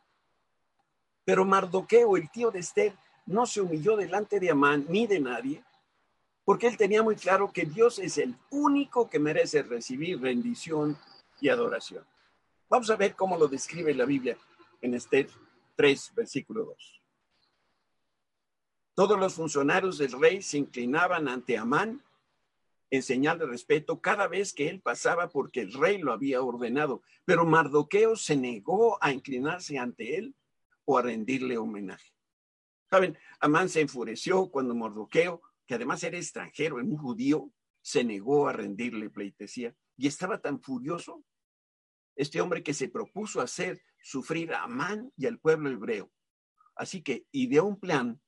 Pero 1.24 1.44
Mardoqueo, 1.44 2.16
el 2.16 2.30
tío 2.30 2.50
de 2.50 2.58
Esther, 2.58 2.94
no 3.26 3.46
se 3.46 3.60
humilló 3.60 3.96
delante 3.96 4.40
de 4.40 4.50
Amán 4.50 4.86
ni 4.88 5.06
de 5.06 5.20
nadie, 5.20 5.62
porque 6.44 6.66
él 6.66 6.76
tenía 6.76 7.02
muy 7.04 7.14
claro 7.14 7.52
que 7.52 7.64
Dios 7.64 8.00
es 8.00 8.18
el 8.18 8.34
único 8.50 9.08
que 9.08 9.20
merece 9.20 9.62
recibir 9.62 10.20
rendición 10.20 10.98
y 11.40 11.48
adoración. 11.48 12.04
Vamos 12.68 12.90
a 12.90 12.97
ver 12.97 13.14
cómo 13.14 13.37
lo 13.37 13.47
describe 13.47 13.94
la 13.94 14.04
Biblia 14.04 14.38
en 14.80 14.94
Esther 14.94 15.28
3, 15.76 16.12
versículo 16.14 16.64
2. 16.64 17.02
Todos 18.94 19.18
los 19.18 19.35
funcionarios 19.35 19.99
del 19.99 20.12
rey 20.12 20.40
se 20.40 20.59
inclinaban 20.59 21.28
ante 21.28 21.59
Amán 21.59 22.02
en 22.90 23.02
señal 23.02 23.38
de 23.38 23.47
respeto 23.47 24.00
cada 24.00 24.28
vez 24.28 24.52
que 24.52 24.68
él 24.68 24.80
pasaba 24.80 25.28
porque 25.28 25.61
el 25.61 25.73
rey 25.73 25.99
lo 25.99 26.12
había 26.12 26.42
ordenado. 26.42 27.02
Pero 27.25 27.44
Mardoqueo 27.44 28.16
se 28.16 28.37
negó 28.37 29.02
a 29.02 29.12
inclinarse 29.12 29.78
ante 29.78 30.16
él 30.16 30.35
o 30.85 30.97
a 30.97 31.02
rendirle 31.02 31.59
homenaje. 31.59 32.12
Saben, 32.88 33.18
Amán 33.40 33.68
se 33.68 33.80
enfureció 33.80 34.49
cuando 34.49 34.75
Mardoqueo, 34.75 35.42
que 35.66 35.75
además 35.75 36.04
era 36.04 36.16
extranjero, 36.16 36.76
un 36.76 36.97
judío, 36.97 37.50
se 37.83 38.04
negó 38.04 38.49
a 38.49 38.52
rendirle 38.52 39.11
pleitesía 39.11 39.75
y 39.97 40.06
estaba 40.06 40.40
tan 40.40 40.61
furioso 40.61 41.25
este 42.16 42.40
hombre 42.40 42.62
que 42.62 42.75
se 42.75 42.88
propuso 42.88 43.40
hacer 43.40 43.83
sufrir 44.02 44.52
a 44.52 44.64
Amán 44.64 45.12
y 45.16 45.26
al 45.26 45.38
pueblo 45.38 45.71
hebreo. 45.71 46.12
Así 46.76 47.02
que 47.02 47.26
ideó 47.33 47.64
un 47.64 47.78
plan 47.78 48.21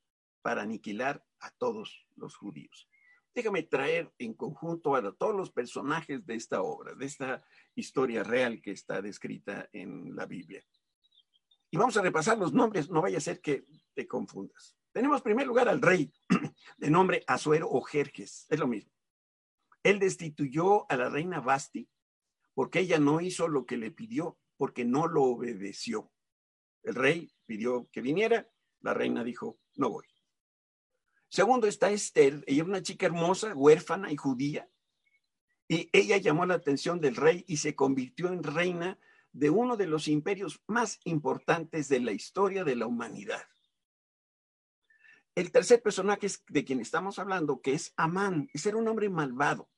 para 0.43 0.62
aniquilar 0.62 1.25
a 1.40 1.50
todos 1.50 2.07
los 2.14 2.37
judíos 2.37 2.88
déjame 3.37 3.62
traer 3.64 4.11
en 4.19 4.33
conjunto 4.33 4.97
a 4.97 5.12
todos 5.12 5.37
los 5.37 5.52
personajes 5.52 6.25
de 6.25 6.37
esta 6.37 6.62
obra, 6.62 6.95
de 6.95 7.05
esta 7.05 7.45
historia 7.75 8.25
real 8.25 8.62
que 8.62 8.71
está 8.71 9.02
descrita 9.02 9.69
en 9.73 10.16
la 10.16 10.25
Biblia. 10.25 10.64
Y 11.71 11.76
vamos 11.76 11.99
a 11.99 12.02
repasar 12.02 12.38
los 12.38 12.55
nombres, 12.55 12.88
no 12.88 13.02
vaya 13.02 13.19
a 13.19 13.21
ser 13.21 13.43
que 13.43 13.66
te 13.93 14.07
confundas. 14.07 14.75
Tenemos 14.90 15.19
en 15.19 15.25
primer 15.25 15.47
lugar 15.47 15.69
al 15.69 15.83
rey, 15.83 16.11
de 16.78 16.90
nombre 16.90 17.25
Azuero 17.26 17.69
o 17.71 17.83
Jerjes, 17.83 18.47
es 18.49 18.59
lo 18.59 18.66
mismo. 18.66 18.90
Él 19.83 19.99
destituyó 19.99 20.90
a 20.90 20.97
la 20.97 21.11
reina 21.11 21.40
Basti 21.40 21.87
porque 22.56 22.80
ella 22.80 22.98
no 22.98 23.20
hizo 23.20 23.48
lo 23.48 23.66
que 23.66 23.76
le 23.76 23.90
pidió, 23.90 24.38
porque 24.56 24.86
no 24.86 25.08
lo 25.08 25.25
obedeció. 25.25 26.10
El 26.82 26.94
rey 26.94 27.30
pidió 27.44 27.86
que 27.92 28.00
viniera, 28.00 28.48
la 28.80 28.94
reina 28.94 29.22
dijo, 29.22 29.58
no 29.75 29.90
voy. 29.90 30.06
Segundo 31.28 31.66
está 31.66 31.90
Esther, 31.90 32.42
ella 32.46 32.62
era 32.62 32.70
una 32.70 32.82
chica 32.82 33.04
hermosa, 33.04 33.54
huérfana 33.54 34.10
y 34.10 34.16
judía, 34.16 34.70
y 35.68 35.90
ella 35.92 36.16
llamó 36.16 36.46
la 36.46 36.54
atención 36.54 36.98
del 36.98 37.16
rey 37.16 37.44
y 37.46 37.58
se 37.58 37.75
convirtió 37.76 38.28
en 38.28 38.42
reina 38.42 38.98
de 39.32 39.50
uno 39.50 39.76
de 39.76 39.88
los 39.88 40.08
imperios 40.08 40.62
más 40.66 40.98
importantes 41.04 41.90
de 41.90 42.00
la 42.00 42.12
historia 42.12 42.64
de 42.64 42.76
la 42.76 42.86
humanidad. 42.86 43.42
El 45.34 45.52
tercer 45.52 45.82
personaje 45.82 46.26
de 46.48 46.64
quien 46.64 46.80
estamos 46.80 47.18
hablando, 47.18 47.60
que 47.60 47.75
es 47.75 47.92
Amán, 47.98 48.48
es 48.54 48.64
era 48.64 48.78
un 48.78 48.88
hombre 48.88 49.10
malvado. 49.10 49.68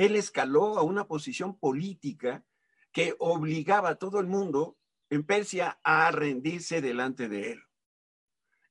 Él 0.00 0.16
escaló 0.16 0.78
a 0.78 0.82
una 0.82 1.06
posición 1.06 1.58
política 1.58 2.42
que 2.90 3.14
obligaba 3.18 3.90
a 3.90 3.94
todo 3.96 4.18
el 4.18 4.28
mundo 4.28 4.78
en 5.10 5.26
Persia 5.26 5.78
a 5.84 6.10
rendirse 6.10 6.80
delante 6.80 7.28
de 7.28 7.52
él. 7.52 7.62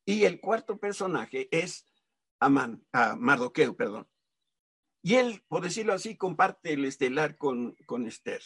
Y 0.06 0.24
el 0.24 0.42
cuarto 0.42 0.80
personaje 0.80 1.48
es 1.52 1.86
Amán, 2.40 2.84
a 2.94 3.16
Mardoqueo, 3.16 3.78
perdón. 3.78 4.10
Y 5.04 5.18
él, 5.18 5.46
por 5.48 5.62
decirlo 5.62 5.94
así, 5.94 6.18
comparte 6.18 6.74
el 6.74 6.84
estelar 6.84 7.38
con, 7.38 7.76
con 7.86 8.08
Esther. 8.08 8.42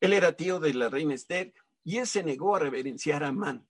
Él 0.00 0.12
era 0.12 0.32
tío 0.32 0.58
de 0.58 0.74
la 0.74 0.88
reina 0.88 1.14
Esther 1.14 1.54
y 1.84 1.98
él 1.98 2.08
se 2.08 2.24
negó 2.24 2.56
a 2.56 2.58
reverenciar 2.58 3.22
a 3.22 3.28
Amán. 3.28 3.68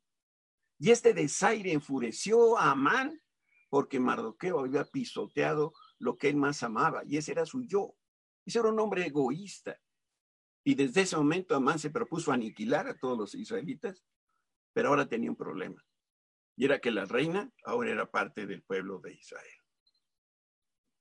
Y 0.78 0.92
este 0.92 1.12
desaire 1.12 1.74
enfureció 1.74 2.56
a 2.56 2.70
Amán 2.70 3.20
porque 3.68 4.00
Mardoqueo 4.00 4.60
había 4.60 4.86
pisoteado 4.86 5.74
lo 5.98 6.16
que 6.16 6.30
él 6.30 6.36
más 6.36 6.62
amaba 6.62 7.02
y 7.04 7.18
ese 7.18 7.32
era 7.32 7.44
su 7.44 7.66
yo. 7.66 7.96
Ese 8.50 8.58
era 8.58 8.68
un 8.68 8.80
hombre 8.80 9.06
egoísta. 9.06 9.80
Y 10.64 10.74
desde 10.74 11.02
ese 11.02 11.16
momento 11.16 11.54
Amán 11.54 11.78
se 11.78 11.90
propuso 11.90 12.32
aniquilar 12.32 12.88
a 12.88 12.98
todos 12.98 13.16
los 13.16 13.34
israelitas, 13.34 14.04
pero 14.74 14.88
ahora 14.88 15.08
tenía 15.08 15.30
un 15.30 15.36
problema 15.36 15.82
y 16.60 16.66
era 16.66 16.78
que 16.78 16.90
la 16.90 17.06
reina 17.06 17.50
ahora 17.64 17.90
era 17.90 18.10
parte 18.10 18.46
del 18.46 18.62
pueblo 18.62 18.98
de 18.98 19.14
Israel. 19.14 19.58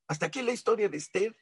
Hasta 0.08 0.28
aquí 0.28 0.42
la 0.42 0.54
historia 0.54 0.88
de 0.88 0.96
Esther, 0.96 1.36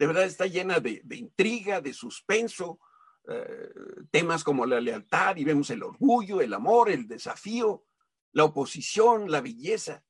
de 0.00 0.06
verdad 0.08 0.24
está 0.24 0.46
llena 0.46 0.80
de, 0.80 1.00
intriga, 1.10 1.80
de 1.80 1.92
suspenso, 1.92 2.80
eh, 3.28 3.72
temas 4.10 4.42
como 4.42 4.66
la 4.66 4.80
lealtad 4.80 5.36
y 5.36 5.44
vemos 5.44 5.70
el 5.70 5.84
orgullo, 5.84 6.40
el 6.40 6.54
amor, 6.54 6.90
el 6.90 7.06
desafío, 7.06 7.84
la 8.32 8.42
oposición, 8.42 9.30
la 9.30 9.40
belleza. 9.40 10.04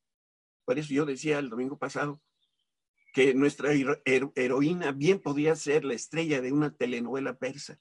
Por 0.64 0.78
eso 0.78 0.95
yo 0.95 1.04
decía 1.04 1.38
el 1.38 1.50
domingo 1.50 1.78
pasado 1.78 2.23
que 3.16 3.32
nuestra 3.32 3.70
heroína 4.04 4.92
bien 4.92 5.23
podía 5.23 5.56
ser 5.56 5.87
la 5.87 5.94
estrella 5.94 6.42
de 6.42 6.52
una 6.52 6.75
telenovela 6.76 7.38
persa. 7.38 7.80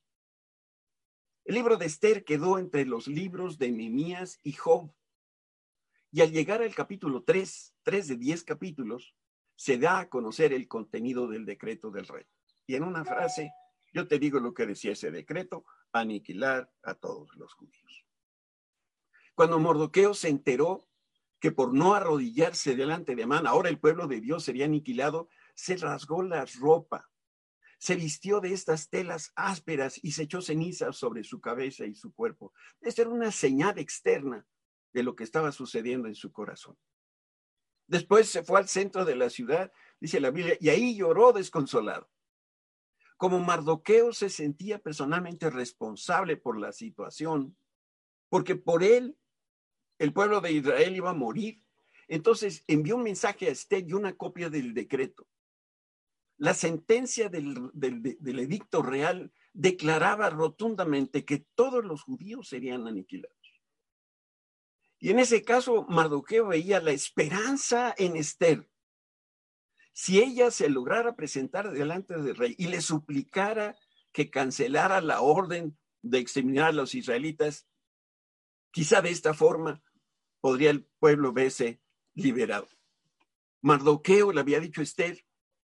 El 1.43 1.55
libro 1.55 1.75
de 1.75 1.87
Esther 1.87 2.23
quedó 2.23 2.57
entre 2.57 2.85
los 2.85 3.07
libros 3.07 3.57
de 3.57 3.69
Nehemías 3.69 4.39
y 4.43 4.53
Job. 4.53 4.93
Y 6.09 6.21
al 6.21 6.31
llegar 6.31 6.61
al 6.61 6.73
capítulo 6.73 7.25
3, 7.25 7.75
3 7.83 8.07
de 8.07 8.15
10 8.15 8.43
capítulos, 8.45 9.13
se 9.57 9.77
da 9.77 9.99
a 9.99 10.07
conocer 10.07 10.53
el 10.53 10.69
contenido 10.69 11.27
del 11.27 11.45
decreto 11.45 11.91
del 11.91 12.07
rey. 12.07 12.23
Y 12.65 12.75
en 12.75 12.83
una 12.83 13.03
frase, 13.03 13.51
yo 13.91 14.07
te 14.07 14.19
digo 14.19 14.39
lo 14.39 14.53
que 14.53 14.65
decía 14.65 14.93
ese 14.93 15.11
decreto, 15.11 15.65
aniquilar 15.91 16.71
a 16.81 16.93
todos 16.93 17.35
los 17.35 17.53
judíos. 17.55 18.05
Cuando 19.33 19.59
Mordoqueo 19.59 20.13
se 20.13 20.29
enteró 20.29 20.87
que 21.39 21.51
por 21.51 21.73
no 21.73 21.93
arrodillarse 21.93 22.75
delante 22.75 23.15
de 23.15 23.23
Amán, 23.23 23.47
ahora 23.47 23.69
el 23.69 23.79
pueblo 23.79 24.07
de 24.07 24.21
Dios 24.21 24.43
sería 24.43 24.65
aniquilado, 24.65 25.29
se 25.53 25.77
rasgó 25.77 26.23
la 26.23 26.45
ropa, 26.59 27.09
se 27.77 27.95
vistió 27.95 28.39
de 28.39 28.53
estas 28.53 28.89
telas 28.89 29.31
ásperas 29.35 29.99
y 30.01 30.13
se 30.13 30.23
echó 30.23 30.41
cenizas 30.41 30.95
sobre 30.97 31.23
su 31.23 31.41
cabeza 31.41 31.85
y 31.85 31.95
su 31.95 32.13
cuerpo. 32.13 32.53
Esta 32.81 33.03
era 33.03 33.11
una 33.11 33.31
señal 33.31 33.77
externa 33.77 34.45
de 34.93 35.03
lo 35.03 35.15
que 35.15 35.23
estaba 35.23 35.51
sucediendo 35.51 36.07
en 36.07 36.15
su 36.15 36.31
corazón. 36.31 36.77
Después 37.87 38.29
se 38.29 38.43
fue 38.43 38.59
al 38.59 38.67
centro 38.67 39.05
de 39.05 39.15
la 39.15 39.29
ciudad, 39.29 39.71
dice 39.99 40.19
la 40.19 40.31
Biblia, 40.31 40.57
y 40.59 40.69
ahí 40.69 40.95
lloró 40.95 41.33
desconsolado. 41.33 42.09
Como 43.17 43.39
Mardoqueo 43.39 44.13
se 44.13 44.29
sentía 44.29 44.79
personalmente 44.79 45.49
responsable 45.49 46.37
por 46.37 46.59
la 46.59 46.71
situación, 46.71 47.55
porque 48.29 48.55
por 48.55 48.83
él 48.83 49.17
el 49.97 50.13
pueblo 50.13 50.41
de 50.41 50.51
Israel 50.51 50.95
iba 50.95 51.11
a 51.11 51.15
morir. 51.15 51.61
Entonces 52.07 52.63
envió 52.67 52.97
un 52.97 53.03
mensaje 53.03 53.47
a 53.47 53.51
Esther 53.51 53.85
y 53.87 53.93
una 53.93 54.15
copia 54.15 54.49
del 54.49 54.73
decreto. 54.73 55.27
La 56.37 56.53
sentencia 56.53 57.29
del, 57.29 57.71
del 57.73 58.39
edicto 58.39 58.81
real 58.81 59.31
declaraba 59.53 60.29
rotundamente 60.29 61.23
que 61.23 61.45
todos 61.55 61.83
los 61.85 62.03
judíos 62.03 62.49
serían 62.49 62.87
aniquilados. 62.87 63.35
Y 64.99 65.11
en 65.11 65.19
ese 65.19 65.43
caso, 65.43 65.85
Mardoqueo 65.87 66.47
veía 66.47 66.81
la 66.81 66.91
esperanza 66.91 67.93
en 67.97 68.15
Esther. 68.15 68.69
Si 69.93 70.19
ella 70.19 70.51
se 70.51 70.69
lograra 70.69 71.15
presentar 71.15 71.71
delante 71.71 72.17
del 72.17 72.35
rey 72.35 72.55
y 72.57 72.67
le 72.67 72.81
suplicara 72.81 73.77
que 74.11 74.29
cancelara 74.29 74.99
la 75.01 75.21
orden 75.21 75.77
de 76.01 76.19
exterminar 76.19 76.69
a 76.69 76.73
los 76.73 76.95
israelitas, 76.95 77.67
quizá 78.71 79.01
de 79.01 79.09
esta 79.09 79.33
forma 79.33 79.81
podría 80.45 80.69
el 80.69 80.83
pueblo 80.99 81.33
verse 81.33 81.81
liberado. 82.13 82.67
Mardoqueo 83.63 84.31
le 84.31 84.41
había 84.41 84.59
dicho 84.59 84.81
a 84.81 84.83
Esther 84.83 85.25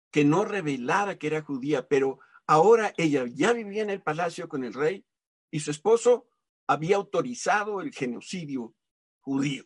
que 0.10 0.26
no 0.26 0.44
revelara 0.44 1.20
que 1.20 1.28
era 1.28 1.44
judía, 1.44 1.88
pero 1.88 2.18
ahora 2.48 2.92
ella 2.98 3.28
ya 3.28 3.54
vivía 3.54 3.84
en 3.84 3.92
el 3.92 4.02
palacio 4.02 4.50
con 4.50 4.64
el 4.64 4.74
rey 4.74 5.06
y 5.52 5.60
su 5.60 5.70
esposo 5.70 6.28
había 6.66 6.96
autorizado 6.96 7.80
el 7.80 7.94
genocidio 7.94 8.74
judío. 9.20 9.66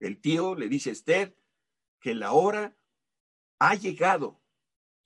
El 0.00 0.22
tío 0.22 0.54
le 0.54 0.70
dice 0.70 0.88
a 0.88 0.92
Esther 0.94 1.36
que 2.00 2.14
la 2.14 2.32
hora 2.32 2.74
ha 3.58 3.74
llegado 3.74 4.42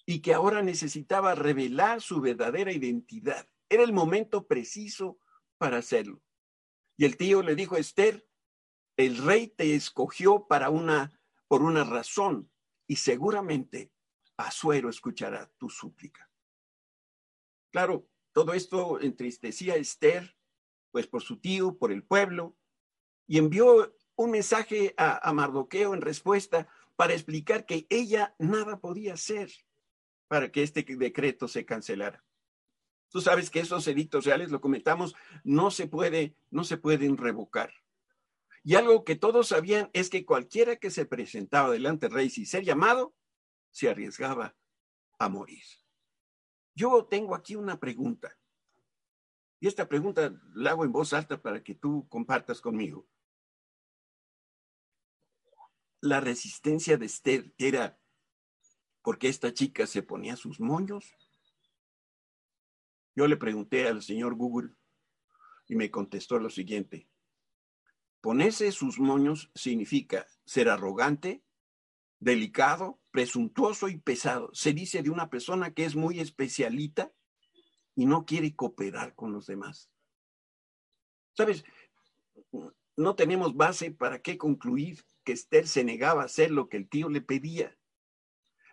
y 0.07 0.21
que 0.21 0.33
ahora 0.33 0.63
necesitaba 0.63 1.35
revelar 1.35 2.01
su 2.03 2.21
verdadera 2.21 2.71
identidad. 2.71 3.49
Era 3.69 3.83
el 3.83 3.93
momento 3.93 4.47
preciso 4.47 5.19
para 5.59 5.79
hacerlo. 5.79 6.23
Y 6.97 7.05
el 7.05 7.17
tío 7.17 7.43
le 7.43 7.57
dijo 7.57 7.75
a 7.75 7.81
Esther, 7.81 8.30
el 9.01 9.19
rey 9.19 9.49
te 9.49 9.75
escogió 9.75 10.47
para 10.47 10.71
una, 10.71 11.19
por 11.49 11.63
una 11.63 11.85
razón 11.85 12.51
y 12.87 12.97
seguramente 12.97 13.93
Azuero 14.37 14.89
escuchará 14.89 15.51
tu 15.59 15.69
súplica. 15.69 16.31
Claro, 17.71 18.09
todo 18.33 18.53
esto 18.55 19.01
entristecía 19.01 19.75
a 19.75 19.77
Esther, 19.77 20.37
pues 20.91 21.07
por 21.07 21.23
su 21.23 21.39
tío, 21.39 21.77
por 21.79 21.93
el 21.93 22.03
pueblo, 22.03 22.57
y 23.27 23.39
envió 23.39 23.95
un 24.17 24.31
mensaje 24.31 24.95
a, 24.97 25.29
a 25.29 25.33
Mardoqueo 25.33 25.95
en 25.95 26.01
respuesta 26.01 26.69
para 26.97 27.13
explicar 27.13 27.65
que 27.65 27.87
ella 27.89 28.35
nada 28.39 28.81
podía 28.81 29.15
hacer 29.15 29.51
para 30.31 30.53
que 30.53 30.63
este 30.63 30.85
decreto 30.85 31.49
se 31.49 31.65
cancelara. 31.65 32.25
Tú 33.09 33.21
sabes 33.21 33.51
que 33.51 33.59
esos 33.59 33.87
edictos 33.89 34.25
reales, 34.25 34.51
lo 34.51 34.61
comentamos, 34.61 35.17
no 35.43 35.73
se 35.73 35.89
puede, 35.89 36.37
no 36.51 36.63
se 36.63 36.77
pueden 36.77 37.17
revocar. 37.17 37.73
Y 38.63 38.75
algo 38.75 39.05
que 39.05 39.17
todos 39.17 39.49
sabían 39.49 39.91
es 39.93 40.11
que 40.11 40.27
cualquiera 40.27 40.77
que 40.77 40.91
se 40.91 41.07
presentaba 41.07 41.71
delante 41.71 42.07
del 42.07 42.15
rey 42.15 42.31
sin 42.31 42.47
ser 42.47 42.65
llamado, 42.65 43.15
se 43.71 43.89
arriesgaba 43.89 44.57
a 45.19 45.29
morir. 45.29 45.63
Yo 46.75 47.07
tengo 47.07 47.35
aquí 47.35 47.57
una 47.57 47.79
pregunta. 47.79 48.39
Y 49.61 49.69
esta 49.69 49.89
pregunta 49.89 50.35
la 50.55 50.71
hago 50.71 50.85
en 50.85 50.93
voz 50.93 51.13
alta 51.13 51.41
para 51.41 51.63
que 51.63 51.75
tú 51.75 52.07
compartas 52.09 52.61
conmigo. 52.61 53.07
La 56.01 56.21
resistencia 56.21 56.97
de 56.97 57.07
Esther 57.07 57.55
era 57.59 57.99
porque 59.03 59.29
esta 59.29 59.53
chica 59.53 59.87
se 59.87 60.03
ponía 60.03 60.37
sus 60.37 60.61
moños. 60.61 61.15
Yo 63.15 63.27
le 63.27 63.37
pregunté 63.37 63.87
al 63.87 64.03
señor 64.03 64.35
Google 64.35 64.75
y 65.69 65.77
me 65.77 65.91
contestó 65.91 66.39
lo 66.39 66.49
siguiente. 66.49 67.10
Ponerse 68.21 68.71
sus 68.73 68.99
moños 68.99 69.51
significa 69.55 70.27
ser 70.45 70.69
arrogante, 70.69 71.43
delicado, 72.19 73.01
presuntuoso 73.11 73.89
y 73.89 73.99
pesado. 73.99 74.51
Se 74.53 74.73
dice 74.73 75.03
de 75.03 75.11
una 75.11 75.31
persona 75.31 75.73
que 75.73 75.85
es 75.85 75.97
muy 75.97 76.21
especialita 76.21 77.13
y 77.95 78.07
no 78.07 78.27
quiere 78.27 78.55
cooperar 78.55 79.15
con 79.15 79.33
los 79.33 79.47
demás. 79.47 79.91
¿Sabes? 81.35 81.65
No 82.97 83.15
tenemos 83.15 83.57
base 83.57 83.91
para 83.91 84.21
qué 84.21 84.37
concluir 84.37 85.03
que 85.25 85.33
Esther 85.33 85.67
se 85.67 85.85
negaba 85.85 86.23
a 86.23 86.27
hacer 86.27 86.51
lo 86.51 86.69
que 86.69 86.77
el 86.77 86.89
tío 86.89 87.09
le 87.09 87.23
pedía. 87.23 87.79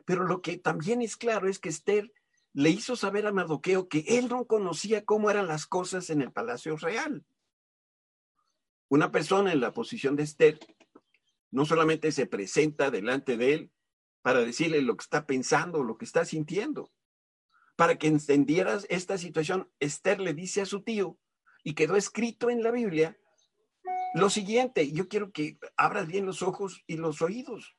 Pero 0.06 0.26
lo 0.26 0.42
que 0.42 0.58
también 0.58 1.02
es 1.02 1.16
claro 1.16 1.48
es 1.48 1.60
que 1.60 1.70
Esther 1.70 2.12
le 2.54 2.70
hizo 2.70 2.96
saber 2.96 3.28
a 3.28 3.32
Mardoqueo 3.32 3.88
que 3.88 4.04
él 4.08 4.28
no 4.28 4.46
conocía 4.46 5.06
cómo 5.06 5.30
eran 5.30 5.48
las 5.48 5.68
cosas 5.68 6.10
en 6.10 6.22
el 6.22 6.32
palacio 6.32 6.76
real. 6.76 7.26
Una 8.90 9.12
persona 9.12 9.52
en 9.52 9.60
la 9.60 9.74
posición 9.74 10.16
de 10.16 10.24
Esther 10.24 10.60
no 11.52 11.66
solamente 11.66 12.12
se 12.12 12.26
presenta 12.26 12.92
delante 12.92 13.38
de 13.38 13.54
él 13.54 13.72
para 14.22 14.40
decirle 14.40 14.82
lo 14.82 14.96
que 14.98 15.04
está 15.04 15.26
pensando, 15.26 15.84
lo 15.84 15.98
que 15.98 16.06
está 16.06 16.26
sintiendo. 16.26 16.92
Para 17.76 17.98
que 17.98 18.08
entendieras 18.08 18.86
esta 18.90 19.18
situación, 19.18 19.70
Esther 19.80 20.20
le 20.20 20.34
dice 20.34 20.62
a 20.62 20.66
su 20.66 20.82
tío, 20.82 21.18
y 21.64 21.74
quedó 21.74 21.96
escrito 21.96 22.50
en 22.50 22.64
la 22.64 22.72
Biblia, 22.72 23.18
lo 24.14 24.30
siguiente, 24.30 24.92
yo 24.92 25.08
quiero 25.10 25.32
que 25.32 25.60
abras 25.76 26.08
bien 26.08 26.26
los 26.26 26.42
ojos 26.42 26.84
y 26.88 26.96
los 26.96 27.22
oídos. 27.22 27.76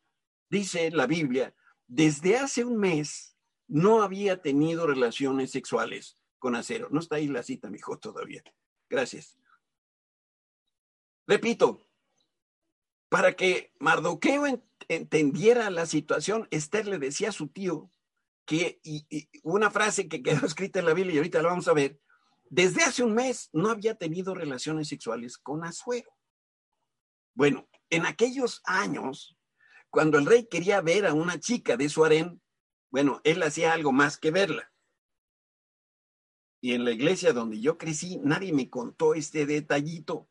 Dice 0.51 0.90
la 0.90 1.07
Biblia, 1.07 1.55
desde 1.87 2.37
hace 2.37 2.64
un 2.64 2.77
mes 2.77 3.37
no 3.66 4.03
había 4.03 4.42
tenido 4.42 4.87
relaciones 4.87 5.51
sexuales 5.51 6.16
con 6.38 6.55
acero. 6.55 6.88
No 6.90 7.01
está 7.01 7.16
ahí 7.16 7.29
la 7.29 7.42
cita, 7.42 7.71
mi 7.71 7.79
hijo, 7.79 7.99
todavía. 7.99 8.42
Gracias. 8.88 9.38
Repito, 11.29 11.87
para 13.11 13.37
que 13.37 13.75
Mardoqueo 13.79 14.47
entendiera 14.88 15.69
la 15.69 15.85
situación, 15.85 16.49
Esther 16.51 16.88
le 16.88 16.99
decía 16.99 17.29
a 17.29 17.33
su 17.33 17.49
tío 17.49 17.91
que, 18.47 18.81
y, 18.83 19.07
una 19.43 19.71
frase 19.71 20.09
que 20.09 20.23
quedó 20.23 20.47
escrita 20.47 20.79
en 20.79 20.87
la 20.87 20.95
Biblia 20.95 21.14
y 21.14 21.19
ahorita 21.19 21.43
la 21.43 21.51
vamos 21.51 21.69
a 21.69 21.75
ver, 21.75 22.01
desde 22.49 22.83
hace 22.83 23.05
un 23.05 23.12
mes 23.12 23.51
no 23.53 23.69
había 23.69 23.95
tenido 23.95 24.35
relaciones 24.35 24.88
sexuales 24.88 25.37
con 25.37 25.64
Azuero. 25.64 26.11
Bueno, 27.35 27.69
en 27.91 28.07
aquellos 28.07 28.62
años, 28.64 29.37
cuando 29.91 30.19
el 30.19 30.25
rey 30.25 30.49
quería 30.49 30.81
ver 30.81 31.05
a 31.05 31.12
una 31.12 31.38
chica 31.38 31.77
de 31.77 31.91
su 31.91 32.07
harén, 32.07 32.41
bueno, 32.91 33.21
él 33.23 33.43
hacía 33.43 33.75
algo 33.75 33.93
más 33.93 34.17
que 34.17 34.31
verla. 34.31 34.73
Y 36.62 36.73
en 36.73 36.87
la 36.87 36.91
iglesia 36.91 37.35
donde 37.35 37.61
yo 37.61 37.77
crecí, 37.77 38.19
nadie 38.25 38.55
me 38.55 38.71
contó 38.71 39.12
este 39.12 39.45
detallito 39.45 40.27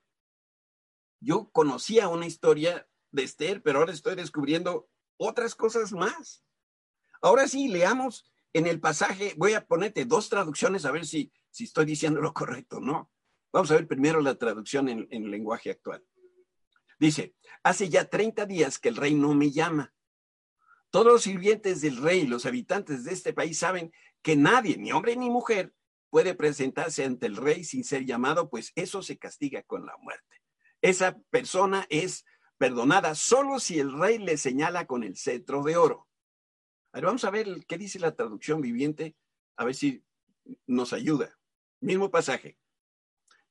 yo 1.20 1.50
conocía 1.52 2.08
una 2.08 2.26
historia 2.26 2.88
de 3.12 3.24
Esther, 3.24 3.62
pero 3.62 3.80
ahora 3.80 3.94
estoy 3.94 4.16
descubriendo 4.16 4.90
otras 5.18 5.56
cosas 5.56 5.92
más. 5.92 6.44
Ahora 7.22 7.48
sí, 7.48 7.68
leamos 7.68 8.32
en 8.54 8.68
el 8.68 8.80
pasaje, 8.80 9.34
voy 9.38 9.54
a 9.54 9.66
ponerte 9.66 10.06
dos 10.06 10.30
traducciones 10.30 10.86
a 10.86 10.92
ver 10.92 11.06
si, 11.06 11.32
si 11.50 11.66
estoy 11.66 11.86
diciendo 11.86 12.22
lo 12.22 12.34
correcto, 12.34 12.80
¿no? 12.80 13.12
Vamos 13.52 13.72
a 13.72 13.76
ver 13.76 13.88
primero 13.88 14.22
la 14.22 14.36
traducción 14.36 14.90
en, 14.90 15.08
en 15.10 15.32
lenguaje 15.32 15.72
actual. 15.72 16.06
Dice, 17.00 17.36
hace 17.64 17.90
ya 17.90 18.06
30 18.06 18.46
días 18.46 18.80
que 18.80 18.90
el 18.90 18.96
rey 18.96 19.14
no 19.14 19.34
me 19.34 19.52
llama. 19.52 19.94
Todos 20.90 21.08
los 21.08 21.24
sirvientes 21.24 21.82
del 21.82 21.98
rey, 21.98 22.26
los 22.26 22.46
habitantes 22.46 23.04
de 23.04 23.14
este 23.14 23.34
país 23.34 23.60
saben 23.60 23.92
que 24.22 24.36
nadie, 24.36 24.78
ni 24.78 24.92
hombre 24.92 25.16
ni 25.16 25.30
mujer, 25.30 25.74
puede 26.10 26.34
presentarse 26.34 27.04
ante 27.04 27.28
el 27.28 27.36
rey 27.36 27.64
sin 27.64 27.84
ser 27.84 28.06
llamado, 28.06 28.50
pues 28.50 28.72
eso 28.76 29.02
se 29.04 29.18
castiga 29.18 29.62
con 29.64 29.86
la 29.86 29.96
muerte 29.98 30.38
esa 30.82 31.18
persona 31.30 31.86
es 31.90 32.26
perdonada 32.58 33.16
solo 33.16 33.60
si 33.60 33.80
el 33.80 33.98
rey 33.98 34.18
le 34.18 34.38
señala 34.38 34.86
con 34.86 35.04
el 35.04 35.18
cetro 35.18 35.64
de 35.64 35.78
oro. 35.78 36.08
vamos 36.92 37.24
a 37.24 37.30
ver 37.30 37.66
qué 37.68 37.78
dice 37.78 38.00
la 38.00 38.16
traducción 38.16 38.62
viviente, 38.62 39.16
a 39.56 39.66
ver 39.66 39.76
si 39.76 40.04
nos 40.66 40.94
ayuda. 40.94 41.38
Mismo 41.80 42.10
pasaje. 42.10 42.58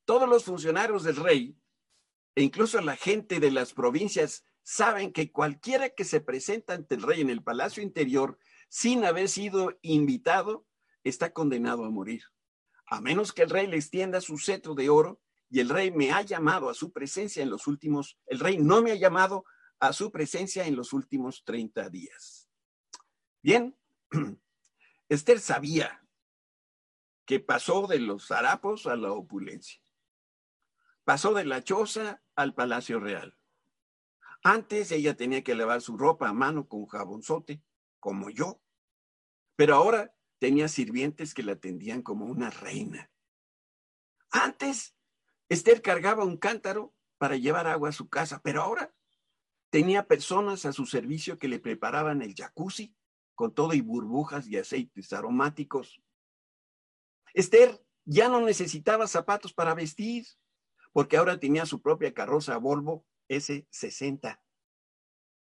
Todos 0.05 0.29
los 0.29 0.45
funcionarios 0.45 1.05
del 1.05 1.17
rey 1.17 1.57
e 2.35 2.43
incluso 2.43 2.81
la 2.81 2.97
gente 2.97 3.41
de 3.41 3.51
las 3.51 3.73
provincias 3.73 4.45
saben 4.63 5.13
que 5.13 5.31
cualquiera 5.31 5.91
que 5.91 6.05
se 6.05 6.21
presenta 6.21 6.75
ante 6.75 6.97
el 6.97 7.03
rey 7.03 7.21
en 7.21 7.31
el 7.31 7.43
palacio 7.43 7.83
interior 7.83 8.39
sin 8.69 9.05
haber 9.05 9.29
sido 9.29 9.79
invitado 9.83 10.67
está 11.05 11.33
condenado 11.33 11.85
a 11.85 11.91
morir, 11.91 12.25
a 12.87 13.01
menos 13.01 13.33
que 13.33 13.43
el 13.43 13.51
rey 13.51 13.69
le 13.69 13.77
extienda 13.77 14.21
su 14.21 14.39
cetro 14.39 14.75
de 14.75 14.91
oro 14.91 15.21
y 15.49 15.61
el 15.61 15.69
rey 15.69 15.91
me 15.91 16.13
ha 16.13 16.23
llamado 16.23 16.69
a 16.69 16.75
su 16.75 16.93
presencia 16.93 17.43
en 17.43 17.51
los 17.51 17.67
últimos, 17.67 18.19
el 18.27 18.41
rey 18.41 18.59
no 18.59 18.83
me 18.83 18.93
ha 18.93 18.97
llamado 18.97 19.45
a 19.79 19.93
su 19.93 20.11
presencia 20.11 20.67
en 20.67 20.77
los 20.77 20.93
últimos 20.93 21.45
30 21.45 21.89
días. 21.91 22.49
Bien, 23.43 23.77
Esther 25.09 25.41
sabía 25.41 26.03
que 27.25 27.41
pasó 27.41 27.87
de 27.87 27.99
los 27.99 28.31
harapos 28.31 28.87
a 28.87 28.97
la 28.97 29.13
opulencia. 29.13 29.81
Pasó 31.05 31.35
de 31.35 31.45
la 31.45 31.63
choza 31.63 32.23
al 32.35 32.55
palacio 32.55 32.99
real. 32.99 33.39
Antes 34.43 34.91
ella 34.93 35.17
tenía 35.17 35.43
que 35.43 35.55
lavar 35.55 35.81
su 35.81 35.97
ropa 35.97 36.29
a 36.29 36.33
mano 36.33 36.69
con 36.69 36.87
jabonzote, 36.87 37.63
como 38.01 38.31
yo. 38.31 38.61
Pero 39.57 39.75
ahora 39.75 40.15
tenía 40.39 40.69
sirvientes 40.69 41.35
que 41.35 41.43
la 41.43 41.53
atendían 41.53 42.03
como 42.03 42.27
una 42.27 42.51
reina. 42.51 43.11
Antes, 44.31 44.96
Esther 45.49 45.83
cargaba 45.83 46.25
un 46.25 46.37
cántaro 46.37 46.95
para 47.19 47.37
llevar 47.37 47.67
agua 47.67 47.91
a 47.91 47.93
su 47.93 48.09
casa, 48.09 48.41
pero 48.43 48.63
ahora 48.63 48.95
tenía 49.71 50.07
personas 50.07 50.65
a 50.65 50.73
su 50.73 50.87
servicio 50.87 51.39
que 51.39 51.49
le 51.49 51.59
preparaban 51.59 52.23
el 52.23 52.35
jacuzzi 52.35 52.95
con 53.35 53.55
todo 53.55 53.75
y 53.75 53.81
burbujas 53.81 54.49
y 54.49 54.57
aceites 54.57 55.13
aromáticos. 55.13 56.03
Esther 57.35 57.85
ya 58.05 58.29
no 58.29 58.41
necesitaba 58.41 59.07
zapatos 59.07 59.53
para 59.53 59.75
vestir, 59.75 60.27
porque 60.93 61.19
ahora 61.19 61.39
tenía 61.39 61.67
su 61.67 61.83
propia 61.83 62.15
carroza 62.15 62.57
Volvo 62.57 63.05
S60. 63.29 64.41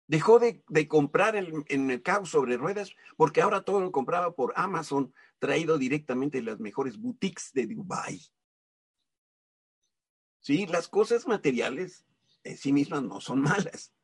Dejó 0.07 0.39
de, 0.39 0.63
comprar 0.89 1.37
en 1.37 1.65
el 1.67 1.79
mercado 1.81 2.27
sobre 2.27 2.57
ruedas 2.57 2.95
porque 3.17 3.41
ahora 3.41 3.63
todo 3.63 3.81
lo 3.81 3.91
compraba 3.91 4.35
por 4.35 4.53
Amazon, 4.57 5.13
traído 5.39 5.79
directamente 5.79 6.39
de 6.39 6.45
las 6.45 6.61
mejores 6.61 6.99
boutiques 6.99 7.51
de 7.53 7.67
Dubai. 7.67 8.21
Sí, 10.43 10.67
las 10.67 10.89
cosas 10.89 11.29
materiales 11.29 12.05
en 12.43 12.59
sí 12.59 12.73
mismas 12.73 13.05
no 13.05 13.21
son 13.21 13.41
malas, 13.41 13.95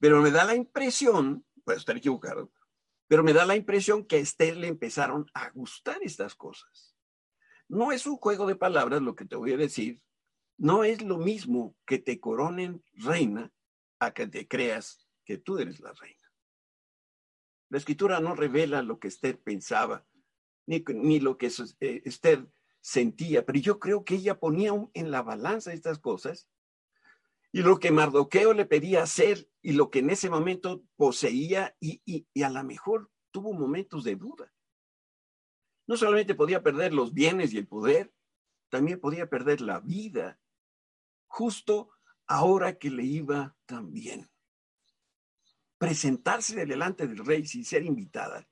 pero 0.00 0.22
me 0.22 0.30
da 0.30 0.44
la 0.44 0.56
impresión, 0.56 1.44
puedo 1.64 1.78
estar 1.78 1.96
equivocado, 1.96 2.50
pero 3.06 3.22
me 3.22 3.34
da 3.34 3.44
la 3.44 3.56
impresión 3.56 4.06
que 4.06 4.16
a 4.16 4.20
Esther 4.20 4.56
le 4.56 4.68
empezaron 4.68 5.30
a 5.34 5.50
gustar 5.50 5.98
estas 6.00 6.34
cosas. 6.34 6.96
No 7.68 7.92
es 7.92 8.06
un 8.06 8.16
juego 8.16 8.46
de 8.46 8.56
palabras 8.56 9.02
lo 9.02 9.14
que 9.14 9.26
te 9.26 9.36
voy 9.36 9.52
a 9.52 9.58
decir, 9.58 10.00
no 10.56 10.82
es 10.82 11.02
lo 11.02 11.18
mismo 11.18 11.76
que 11.84 11.98
te 11.98 12.18
coronen 12.20 12.82
reina 12.94 13.52
a 13.98 14.12
que 14.14 14.26
te 14.26 14.48
creas 14.48 15.06
que 15.26 15.36
tú 15.36 15.58
eres 15.58 15.80
la 15.80 15.92
reina. 15.92 16.32
La 17.68 17.76
escritura 17.76 18.18
no 18.20 18.34
revela 18.34 18.82
lo 18.82 18.98
que 18.98 19.08
Esther 19.08 19.38
pensaba, 19.38 20.06
ni, 20.64 20.82
ni 20.94 21.20
lo 21.20 21.36
que 21.36 21.48
eh, 21.80 22.02
Esther 22.06 22.46
sentía, 22.82 23.46
pero 23.46 23.58
yo 23.60 23.78
creo 23.78 24.04
que 24.04 24.16
ella 24.16 24.38
ponía 24.38 24.72
en 24.92 25.10
la 25.10 25.22
balanza 25.22 25.72
estas 25.72 25.98
cosas 25.98 26.48
y 27.52 27.62
lo 27.62 27.78
que 27.78 27.92
Mardoqueo 27.92 28.52
le 28.54 28.66
pedía 28.66 29.02
hacer 29.02 29.48
y 29.62 29.72
lo 29.72 29.90
que 29.90 30.00
en 30.00 30.10
ese 30.10 30.28
momento 30.28 30.84
poseía 30.96 31.76
y, 31.80 32.26
a 32.42 32.50
lo 32.50 32.64
mejor 32.64 33.10
tuvo 33.30 33.52
momentos 33.52 34.04
de 34.04 34.16
duda. 34.16 34.52
No 35.86 35.96
solamente 35.96 36.34
podía 36.34 36.62
perder 36.62 36.92
los 36.92 37.14
bienes 37.14 37.52
y 37.52 37.58
el 37.58 37.68
poder, 37.68 38.12
también 38.68 38.98
podía 38.98 39.28
perder 39.28 39.60
la 39.60 39.80
vida, 39.80 40.40
justo 41.26 41.90
ahora 42.26 42.78
que 42.78 42.90
le 42.90 43.04
iba 43.04 43.56
tan 43.66 43.92
bien. 43.92 44.30
Presentarse 45.78 46.66
delante 46.66 47.06
del 47.06 47.24
rey 47.24 47.46
sin 47.46 47.64
ser 47.64 47.84
invitada. 47.84 48.48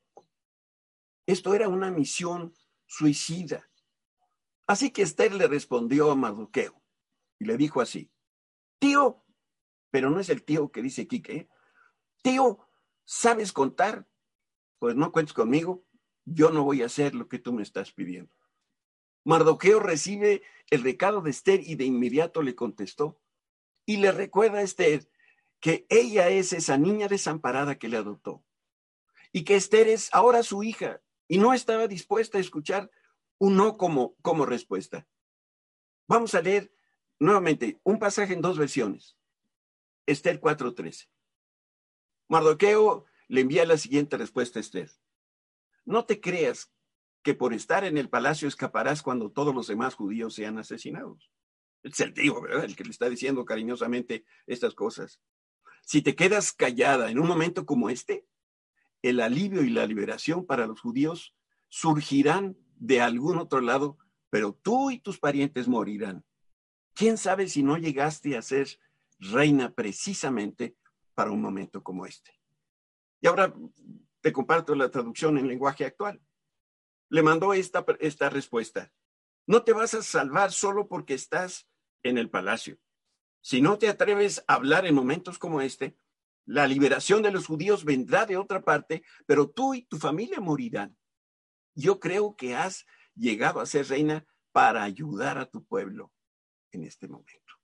Esto 1.26 1.54
era 1.54 1.68
una 1.68 1.90
misión 1.90 2.54
suicida. 2.86 3.69
Así 4.70 4.92
que 4.92 5.02
Esther 5.02 5.34
le 5.34 5.48
respondió 5.48 6.12
a 6.12 6.14
Mardoqueo 6.14 6.80
y 7.40 7.44
le 7.44 7.56
dijo 7.56 7.80
así, 7.80 8.08
tío, 8.78 9.24
pero 9.90 10.10
no 10.10 10.20
es 10.20 10.28
el 10.28 10.44
tío 10.44 10.70
que 10.70 10.80
dice 10.80 11.08
Quique, 11.08 11.32
¿eh? 11.34 11.48
tío, 12.22 12.60
¿sabes 13.04 13.52
contar? 13.52 14.06
Pues 14.78 14.94
no 14.94 15.10
cuentes 15.10 15.32
conmigo, 15.32 15.84
yo 16.24 16.50
no 16.50 16.62
voy 16.62 16.82
a 16.82 16.86
hacer 16.86 17.16
lo 17.16 17.26
que 17.26 17.40
tú 17.40 17.52
me 17.52 17.64
estás 17.64 17.90
pidiendo. 17.90 18.32
Mardoqueo 19.24 19.80
recibe 19.80 20.44
el 20.70 20.84
recado 20.84 21.20
de 21.20 21.30
Esther 21.30 21.62
y 21.66 21.74
de 21.74 21.86
inmediato 21.86 22.40
le 22.40 22.54
contestó. 22.54 23.20
Y 23.86 23.96
le 23.96 24.12
recuerda 24.12 24.58
a 24.58 24.62
Esther 24.62 25.10
que 25.58 25.84
ella 25.88 26.28
es 26.28 26.52
esa 26.52 26.78
niña 26.78 27.08
desamparada 27.08 27.76
que 27.76 27.88
le 27.88 27.96
adoptó. 27.96 28.44
Y 29.32 29.42
que 29.42 29.56
Esther 29.56 29.88
es 29.88 30.10
ahora 30.12 30.44
su 30.44 30.62
hija 30.62 31.02
y 31.26 31.38
no 31.38 31.54
estaba 31.54 31.88
dispuesta 31.88 32.38
a 32.38 32.40
escuchar 32.40 32.88
un 33.40 33.56
no 33.56 33.76
como, 33.76 34.14
como 34.22 34.46
respuesta. 34.46 35.08
Vamos 36.06 36.34
a 36.34 36.42
leer 36.42 36.72
Nuevamente, 37.20 37.78
un 37.84 37.98
pasaje 37.98 38.32
en 38.32 38.40
dos 38.40 38.56
versiones. 38.56 39.18
Esther 40.06 40.40
4:13. 40.40 41.06
Mardoqueo 42.28 43.04
le 43.28 43.42
envía 43.42 43.66
la 43.66 43.76
siguiente 43.76 44.16
respuesta 44.16 44.58
a 44.58 44.62
Esther. 44.62 44.90
No 45.84 46.06
te 46.06 46.18
creas 46.18 46.72
que 47.22 47.34
por 47.34 47.52
estar 47.52 47.84
en 47.84 47.98
el 47.98 48.08
palacio 48.08 48.48
escaparás 48.48 49.02
cuando 49.02 49.30
todos 49.30 49.54
los 49.54 49.66
demás 49.66 49.94
judíos 49.94 50.34
sean 50.34 50.58
asesinados. 50.58 51.30
Es 51.82 52.00
el 52.00 52.14
tío, 52.14 52.40
¿verdad? 52.40 52.64
El 52.64 52.74
que 52.74 52.84
le 52.84 52.90
está 52.90 53.10
diciendo 53.10 53.44
cariñosamente 53.44 54.24
estas 54.46 54.74
cosas. 54.74 55.20
Si 55.82 56.00
te 56.00 56.16
quedas 56.16 56.52
callada 56.54 57.10
en 57.10 57.18
un 57.18 57.26
momento 57.26 57.66
como 57.66 57.90
este, 57.90 58.26
el 59.02 59.20
alivio 59.20 59.62
y 59.62 59.70
la 59.70 59.86
liberación 59.86 60.46
para 60.46 60.66
los 60.66 60.80
judíos 60.80 61.34
surgirán 61.68 62.56
de 62.80 63.00
algún 63.00 63.38
otro 63.38 63.60
lado, 63.60 63.98
pero 64.30 64.52
tú 64.52 64.90
y 64.90 64.98
tus 64.98 65.18
parientes 65.18 65.68
morirán. 65.68 66.24
¿Quién 66.94 67.18
sabe 67.18 67.46
si 67.46 67.62
no 67.62 67.76
llegaste 67.76 68.36
a 68.36 68.42
ser 68.42 68.80
reina 69.18 69.72
precisamente 69.72 70.76
para 71.14 71.30
un 71.30 71.40
momento 71.40 71.82
como 71.84 72.06
este? 72.06 72.32
Y 73.20 73.28
ahora 73.28 73.54
te 74.22 74.32
comparto 74.32 74.74
la 74.74 74.90
traducción 74.90 75.38
en 75.38 75.46
lenguaje 75.46 75.84
actual. 75.84 76.20
Le 77.10 77.22
mandó 77.22 77.52
esta, 77.52 77.84
esta 78.00 78.30
respuesta. 78.30 78.92
No 79.46 79.62
te 79.62 79.72
vas 79.72 79.94
a 79.94 80.02
salvar 80.02 80.50
solo 80.52 80.88
porque 80.88 81.14
estás 81.14 81.68
en 82.02 82.18
el 82.18 82.30
palacio. 82.30 82.78
Si 83.42 83.60
no 83.60 83.78
te 83.78 83.88
atreves 83.88 84.42
a 84.46 84.54
hablar 84.54 84.86
en 84.86 84.94
momentos 84.94 85.38
como 85.38 85.60
este, 85.60 85.96
la 86.46 86.66
liberación 86.66 87.22
de 87.22 87.30
los 87.30 87.46
judíos 87.46 87.84
vendrá 87.84 88.26
de 88.26 88.36
otra 88.36 88.62
parte, 88.62 89.02
pero 89.26 89.50
tú 89.50 89.74
y 89.74 89.82
tu 89.82 89.98
familia 89.98 90.40
morirán. 90.40 90.96
Yo 91.74 92.00
creo 92.00 92.36
que 92.36 92.54
has 92.54 92.86
llegado 93.14 93.60
a 93.60 93.66
ser 93.66 93.86
reina 93.88 94.26
para 94.52 94.82
ayudar 94.82 95.38
a 95.38 95.46
tu 95.46 95.64
pueblo 95.64 96.12
en 96.72 96.84
este 96.84 97.08
momento. 97.08 97.54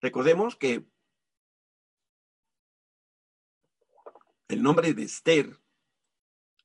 Recordemos 0.00 0.56
que 0.56 0.86
el 4.48 4.62
nombre 4.62 4.94
de 4.94 5.02
Esther 5.02 5.60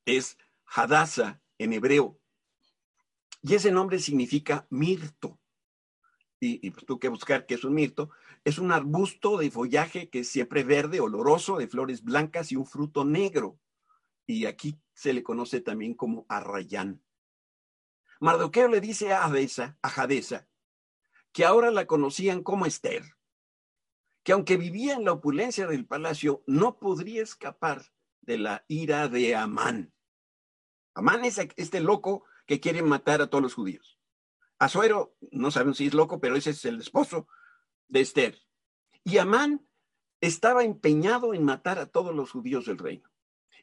es 0.05 0.37
Hadassah 0.65 1.41
en 1.57 1.73
hebreo, 1.73 2.19
y 3.43 3.55
ese 3.55 3.71
nombre 3.71 3.99
significa 3.99 4.65
mirto. 4.69 5.37
Y, 6.39 6.71
pues 6.71 6.85
tú 6.85 6.99
que 6.99 7.07
buscar 7.07 7.45
qué 7.45 7.53
es 7.55 7.63
un 7.63 7.73
mirto. 7.73 8.09
Es 8.43 8.57
un 8.57 8.71
arbusto 8.71 9.37
de 9.37 9.51
follaje 9.51 10.09
que 10.09 10.19
es 10.19 10.29
siempre 10.29 10.63
verde, 10.63 10.99
oloroso, 10.99 11.57
de 11.57 11.67
flores 11.67 12.03
blancas 12.03 12.51
y 12.51 12.55
un 12.55 12.65
fruto 12.65 13.05
negro. 13.05 13.59
Y 14.25 14.45
aquí 14.45 14.79
se 14.93 15.13
le 15.13 15.23
conoce 15.23 15.61
también 15.61 15.93
como 15.93 16.25
arrayán. 16.29 17.03
Mardoqueo 18.19 18.67
le 18.67 18.79
dice 18.79 19.11
a 19.11 19.25
Hadesa, 19.25 19.77
a 19.81 20.47
que 21.33 21.45
ahora 21.45 21.71
la 21.71 21.87
conocían 21.87 22.43
como 22.43 22.65
Esther, 22.65 23.03
que 24.23 24.31
aunque 24.31 24.55
vivía 24.55 24.93
en 24.93 25.03
la 25.03 25.13
opulencia 25.13 25.67
del 25.67 25.85
palacio, 25.85 26.43
no 26.47 26.79
podría 26.79 27.21
escapar 27.21 27.83
de 28.21 28.37
la 28.37 28.65
ira 28.67 29.09
de 29.09 29.35
Amán. 29.35 29.93
Amán 30.93 31.25
es 31.25 31.39
este 31.57 31.81
loco 31.81 32.23
que 32.45 32.59
quiere 32.59 32.81
matar 32.81 33.21
a 33.21 33.27
todos 33.27 33.41
los 33.41 33.53
judíos. 33.55 33.99
Azuero, 34.59 35.17
no 35.31 35.51
sabemos 35.51 35.77
si 35.77 35.87
es 35.87 35.93
loco, 35.93 36.21
pero 36.21 36.35
ese 36.35 36.51
es 36.51 36.63
el 36.65 36.79
esposo 36.79 37.27
de 37.87 38.01
Esther. 38.01 38.39
Y 39.03 39.17
Amán 39.17 39.67
estaba 40.21 40.63
empeñado 40.63 41.33
en 41.33 41.43
matar 41.43 41.79
a 41.79 41.87
todos 41.87 42.15
los 42.15 42.31
judíos 42.31 42.65
del 42.65 42.77
reino. 42.77 43.09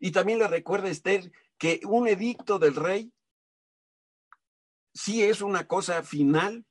Y 0.01 0.11
también 0.11 0.39
le 0.41 0.49
recuerda 0.49 0.89
a 0.89 0.91
Esther 0.91 1.31
que 1.59 1.81
un 1.85 2.09
edicto 2.09 2.59
del 2.59 2.75
rey 2.75 3.13
sí 4.93 5.23
es 5.23 5.43
una 5.43 5.69
cosa 5.69 6.03
final 6.03 6.67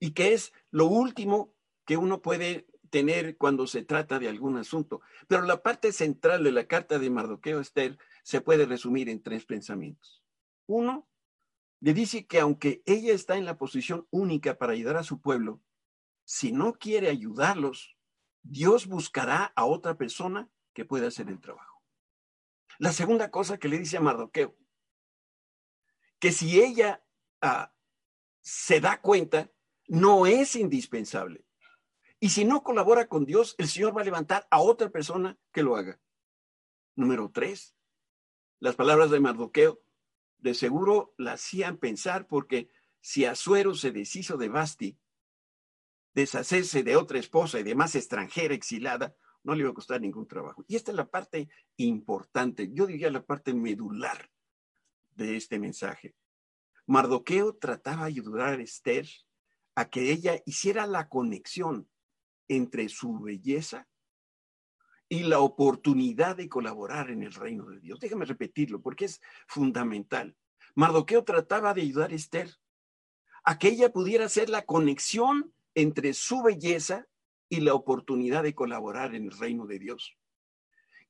y 0.00 0.12
que 0.12 0.32
es 0.32 0.52
lo 0.70 0.86
último 0.86 1.52
que 1.84 1.96
uno 1.96 2.22
puede 2.22 2.66
tener 2.90 3.36
cuando 3.36 3.66
se 3.66 3.82
trata 3.82 4.18
de 4.18 4.28
algún 4.28 4.56
asunto. 4.56 5.00
Pero 5.26 5.42
la 5.42 5.62
parte 5.62 5.92
central 5.92 6.44
de 6.44 6.52
la 6.52 6.66
carta 6.66 6.98
de 6.98 7.10
Mardoqueo 7.10 7.60
Esther 7.60 7.98
se 8.22 8.40
puede 8.40 8.66
resumir 8.66 9.08
en 9.08 9.22
tres 9.22 9.44
pensamientos. 9.44 10.22
Uno, 10.66 11.08
le 11.80 11.94
dice 11.94 12.26
que 12.26 12.40
aunque 12.40 12.82
ella 12.86 13.12
está 13.12 13.36
en 13.36 13.44
la 13.44 13.58
posición 13.58 14.06
única 14.10 14.58
para 14.58 14.72
ayudar 14.72 14.96
a 14.96 15.04
su 15.04 15.20
pueblo, 15.20 15.60
si 16.24 16.52
no 16.52 16.74
quiere 16.74 17.08
ayudarlos, 17.08 17.96
Dios 18.42 18.86
buscará 18.86 19.52
a 19.56 19.64
otra 19.64 19.96
persona 19.96 20.48
que 20.72 20.84
pueda 20.84 21.08
hacer 21.08 21.28
el 21.28 21.40
trabajo. 21.40 21.67
La 22.78 22.92
segunda 22.92 23.30
cosa 23.30 23.58
que 23.58 23.68
le 23.68 23.78
dice 23.78 23.96
a 23.96 24.00
Mardoqueo, 24.00 24.56
que 26.18 26.32
si 26.32 26.60
ella 26.60 27.04
ah, 27.40 27.72
se 28.40 28.80
da 28.80 29.00
cuenta 29.00 29.50
no 29.88 30.26
es 30.26 30.56
indispensable. 30.56 31.44
Y 32.20 32.30
si 32.30 32.44
no 32.44 32.62
colabora 32.62 33.08
con 33.08 33.24
Dios, 33.24 33.54
el 33.58 33.68
Señor 33.68 33.96
va 33.96 34.02
a 34.02 34.04
levantar 34.04 34.46
a 34.50 34.60
otra 34.60 34.90
persona 34.90 35.38
que 35.52 35.62
lo 35.62 35.76
haga. 35.76 36.00
Número 36.96 37.30
tres, 37.30 37.76
las 38.58 38.74
palabras 38.74 39.10
de 39.10 39.20
Mardoqueo 39.20 39.80
de 40.38 40.54
seguro 40.54 41.14
la 41.16 41.32
hacían 41.32 41.78
pensar 41.78 42.26
porque 42.26 42.70
si 43.00 43.24
Azuero 43.24 43.74
se 43.74 43.92
deshizo 43.92 44.36
de 44.36 44.48
Basti, 44.48 44.98
deshacerse 46.14 46.82
de 46.82 46.96
otra 46.96 47.18
esposa 47.18 47.60
y 47.60 47.62
de 47.62 47.74
más 47.74 47.94
extranjera 47.94 48.54
exilada, 48.54 49.14
no 49.48 49.54
le 49.54 49.62
iba 49.62 49.70
a 49.70 49.74
costar 49.74 49.98
ningún 49.98 50.28
trabajo. 50.28 50.62
Y 50.68 50.76
esta 50.76 50.90
es 50.90 50.96
la 50.96 51.08
parte 51.08 51.48
importante, 51.78 52.70
yo 52.70 52.86
diría 52.86 53.10
la 53.10 53.24
parte 53.24 53.54
medular 53.54 54.28
de 55.16 55.36
este 55.36 55.58
mensaje. 55.58 56.14
Mardoqueo 56.86 57.56
trataba 57.56 58.02
de 58.02 58.08
ayudar 58.08 58.58
a 58.58 58.62
Esther 58.62 59.08
a 59.74 59.88
que 59.88 60.12
ella 60.12 60.38
hiciera 60.44 60.86
la 60.86 61.08
conexión 61.08 61.88
entre 62.46 62.90
su 62.90 63.20
belleza 63.20 63.88
y 65.08 65.20
la 65.20 65.40
oportunidad 65.40 66.36
de 66.36 66.50
colaborar 66.50 67.10
en 67.10 67.22
el 67.22 67.32
reino 67.32 67.64
de 67.70 67.80
Dios. 67.80 68.00
Déjame 68.00 68.26
repetirlo 68.26 68.82
porque 68.82 69.06
es 69.06 69.22
fundamental. 69.46 70.36
Mardoqueo 70.74 71.24
trataba 71.24 71.72
de 71.72 71.80
ayudar 71.80 72.12
a 72.12 72.16
Esther 72.16 72.54
a 73.44 73.58
que 73.58 73.68
ella 73.68 73.94
pudiera 73.94 74.26
hacer 74.26 74.50
la 74.50 74.66
conexión 74.66 75.54
entre 75.74 76.12
su 76.12 76.42
belleza 76.42 77.06
y 77.48 77.60
la 77.60 77.74
oportunidad 77.74 78.42
de 78.42 78.54
colaborar 78.54 79.14
en 79.14 79.24
el 79.24 79.38
reino 79.38 79.66
de 79.66 79.78
Dios. 79.78 80.16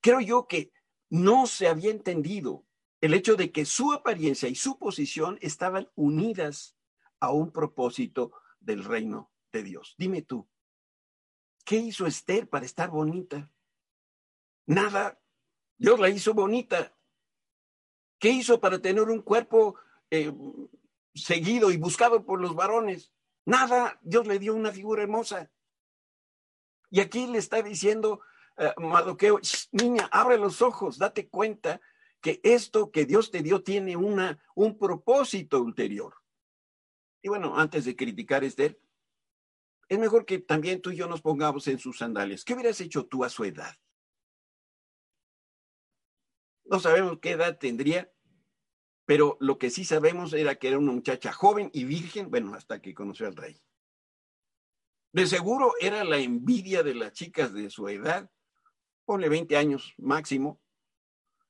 Creo 0.00 0.20
yo 0.20 0.46
que 0.46 0.72
no 1.10 1.46
se 1.46 1.68
había 1.68 1.90
entendido 1.90 2.66
el 3.00 3.14
hecho 3.14 3.36
de 3.36 3.52
que 3.52 3.64
su 3.64 3.92
apariencia 3.92 4.48
y 4.48 4.54
su 4.54 4.78
posición 4.78 5.38
estaban 5.40 5.88
unidas 5.94 6.76
a 7.20 7.32
un 7.32 7.52
propósito 7.52 8.32
del 8.60 8.84
reino 8.84 9.32
de 9.52 9.62
Dios. 9.62 9.94
Dime 9.98 10.22
tú, 10.22 10.48
¿qué 11.64 11.76
hizo 11.76 12.06
Esther 12.06 12.48
para 12.48 12.66
estar 12.66 12.90
bonita? 12.90 13.50
Nada. 14.66 15.20
Dios 15.78 15.98
la 16.00 16.08
hizo 16.08 16.34
bonita. 16.34 16.94
¿Qué 18.18 18.30
hizo 18.30 18.60
para 18.60 18.80
tener 18.80 19.04
un 19.04 19.22
cuerpo 19.22 19.76
eh, 20.10 20.32
seguido 21.14 21.70
y 21.70 21.76
buscado 21.76 22.24
por 22.26 22.40
los 22.40 22.54
varones? 22.54 23.12
Nada. 23.46 23.98
Dios 24.02 24.26
le 24.26 24.38
dio 24.38 24.54
una 24.54 24.72
figura 24.72 25.02
hermosa. 25.02 25.50
Y 26.90 27.00
aquí 27.00 27.26
le 27.26 27.38
está 27.38 27.62
diciendo 27.62 28.20
uh, 28.56 28.80
Mardoqueo, 28.80 29.40
niña, 29.72 30.08
abre 30.10 30.38
los 30.38 30.62
ojos, 30.62 30.98
date 30.98 31.28
cuenta 31.28 31.80
que 32.20 32.40
esto 32.42 32.90
que 32.90 33.04
Dios 33.04 33.30
te 33.30 33.42
dio 33.42 33.62
tiene 33.62 33.96
una, 33.96 34.42
un 34.54 34.78
propósito 34.78 35.60
ulterior. 35.60 36.14
Y 37.22 37.28
bueno, 37.28 37.58
antes 37.58 37.84
de 37.84 37.96
criticar 37.96 38.42
a 38.42 38.46
Esther, 38.46 38.80
es 39.88 39.98
mejor 39.98 40.26
que 40.26 40.38
también 40.38 40.82
tú 40.82 40.90
y 40.90 40.96
yo 40.96 41.08
nos 41.08 41.22
pongamos 41.22 41.66
en 41.68 41.78
sus 41.78 41.98
sandalias. 41.98 42.44
¿Qué 42.44 42.54
hubieras 42.54 42.80
hecho 42.80 43.06
tú 43.06 43.24
a 43.24 43.28
su 43.28 43.44
edad? 43.44 43.74
No 46.64 46.78
sabemos 46.78 47.18
qué 47.20 47.30
edad 47.30 47.58
tendría, 47.58 48.12
pero 49.06 49.38
lo 49.40 49.58
que 49.58 49.70
sí 49.70 49.86
sabemos 49.86 50.34
era 50.34 50.56
que 50.56 50.68
era 50.68 50.78
una 50.78 50.92
muchacha 50.92 51.32
joven 51.32 51.70
y 51.72 51.84
virgen, 51.84 52.30
bueno, 52.30 52.54
hasta 52.54 52.82
que 52.82 52.94
conoció 52.94 53.26
al 53.26 53.36
rey. 53.36 53.58
De 55.12 55.26
seguro 55.26 55.72
era 55.80 56.04
la 56.04 56.18
envidia 56.18 56.82
de 56.82 56.94
las 56.94 57.12
chicas 57.12 57.52
de 57.52 57.70
su 57.70 57.88
edad, 57.88 58.30
ponle 59.04 59.28
20 59.28 59.56
años 59.56 59.94
máximo. 59.96 60.60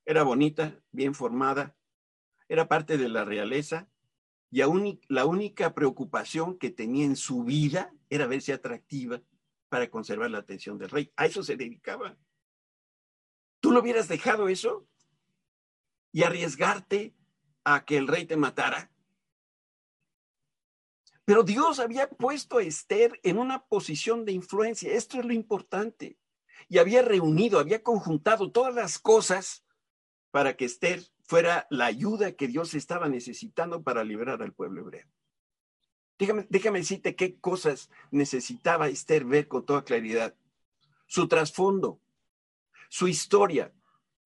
Era 0.05 0.23
bonita, 0.23 0.81
bien 0.91 1.13
formada, 1.13 1.75
era 2.47 2.67
parte 2.67 2.97
de 2.97 3.09
la 3.09 3.25
realeza 3.25 3.89
y 4.51 4.61
la 5.07 5.25
única 5.25 5.75
preocupación 5.75 6.57
que 6.57 6.71
tenía 6.71 7.05
en 7.05 7.15
su 7.15 7.43
vida 7.43 7.93
era 8.09 8.25
verse 8.25 8.53
atractiva 8.53 9.21
para 9.69 9.89
conservar 9.89 10.31
la 10.31 10.39
atención 10.39 10.79
del 10.79 10.89
rey. 10.89 11.13
A 11.15 11.27
eso 11.27 11.43
se 11.43 11.55
dedicaba. 11.55 12.17
¿Tú 13.59 13.71
no 13.71 13.81
hubieras 13.81 14.07
dejado 14.07 14.49
eso? 14.49 14.87
Y 16.11 16.23
arriesgarte 16.23 17.15
a 17.63 17.85
que 17.85 17.97
el 17.97 18.07
rey 18.07 18.25
te 18.25 18.37
matara. 18.37 18.91
Pero 21.29 21.43
Dios 21.43 21.77
había 21.77 22.09
puesto 22.09 22.57
a 22.57 22.63
Esther 22.63 23.19
en 23.21 23.37
una 23.37 23.63
posición 23.63 24.25
de 24.25 24.31
influencia. 24.31 24.91
Esto 24.91 25.19
es 25.19 25.25
lo 25.25 25.31
importante. 25.31 26.17
Y 26.67 26.79
había 26.79 27.03
reunido, 27.03 27.59
había 27.59 27.83
conjuntado 27.83 28.51
todas 28.51 28.73
las 28.73 28.97
cosas 28.97 29.63
para 30.31 30.57
que 30.57 30.65
Esther 30.65 31.03
fuera 31.21 31.67
la 31.69 31.85
ayuda 31.85 32.31
que 32.31 32.47
Dios 32.47 32.73
estaba 32.73 33.09
necesitando 33.09 33.83
para 33.83 34.03
liberar 34.03 34.41
al 34.41 34.53
pueblo 34.53 34.81
hebreo. 34.81 35.05
Déjame, 36.17 36.79
decirte 36.79 37.15
qué 37.15 37.37
cosas 37.37 37.91
necesitaba 38.09 38.87
Esther 38.87 39.23
ver 39.23 39.47
con 39.47 39.63
toda 39.67 39.83
claridad. 39.83 40.33
Su 41.05 41.27
trasfondo, 41.27 42.01
su 42.89 43.07
historia, 43.07 43.71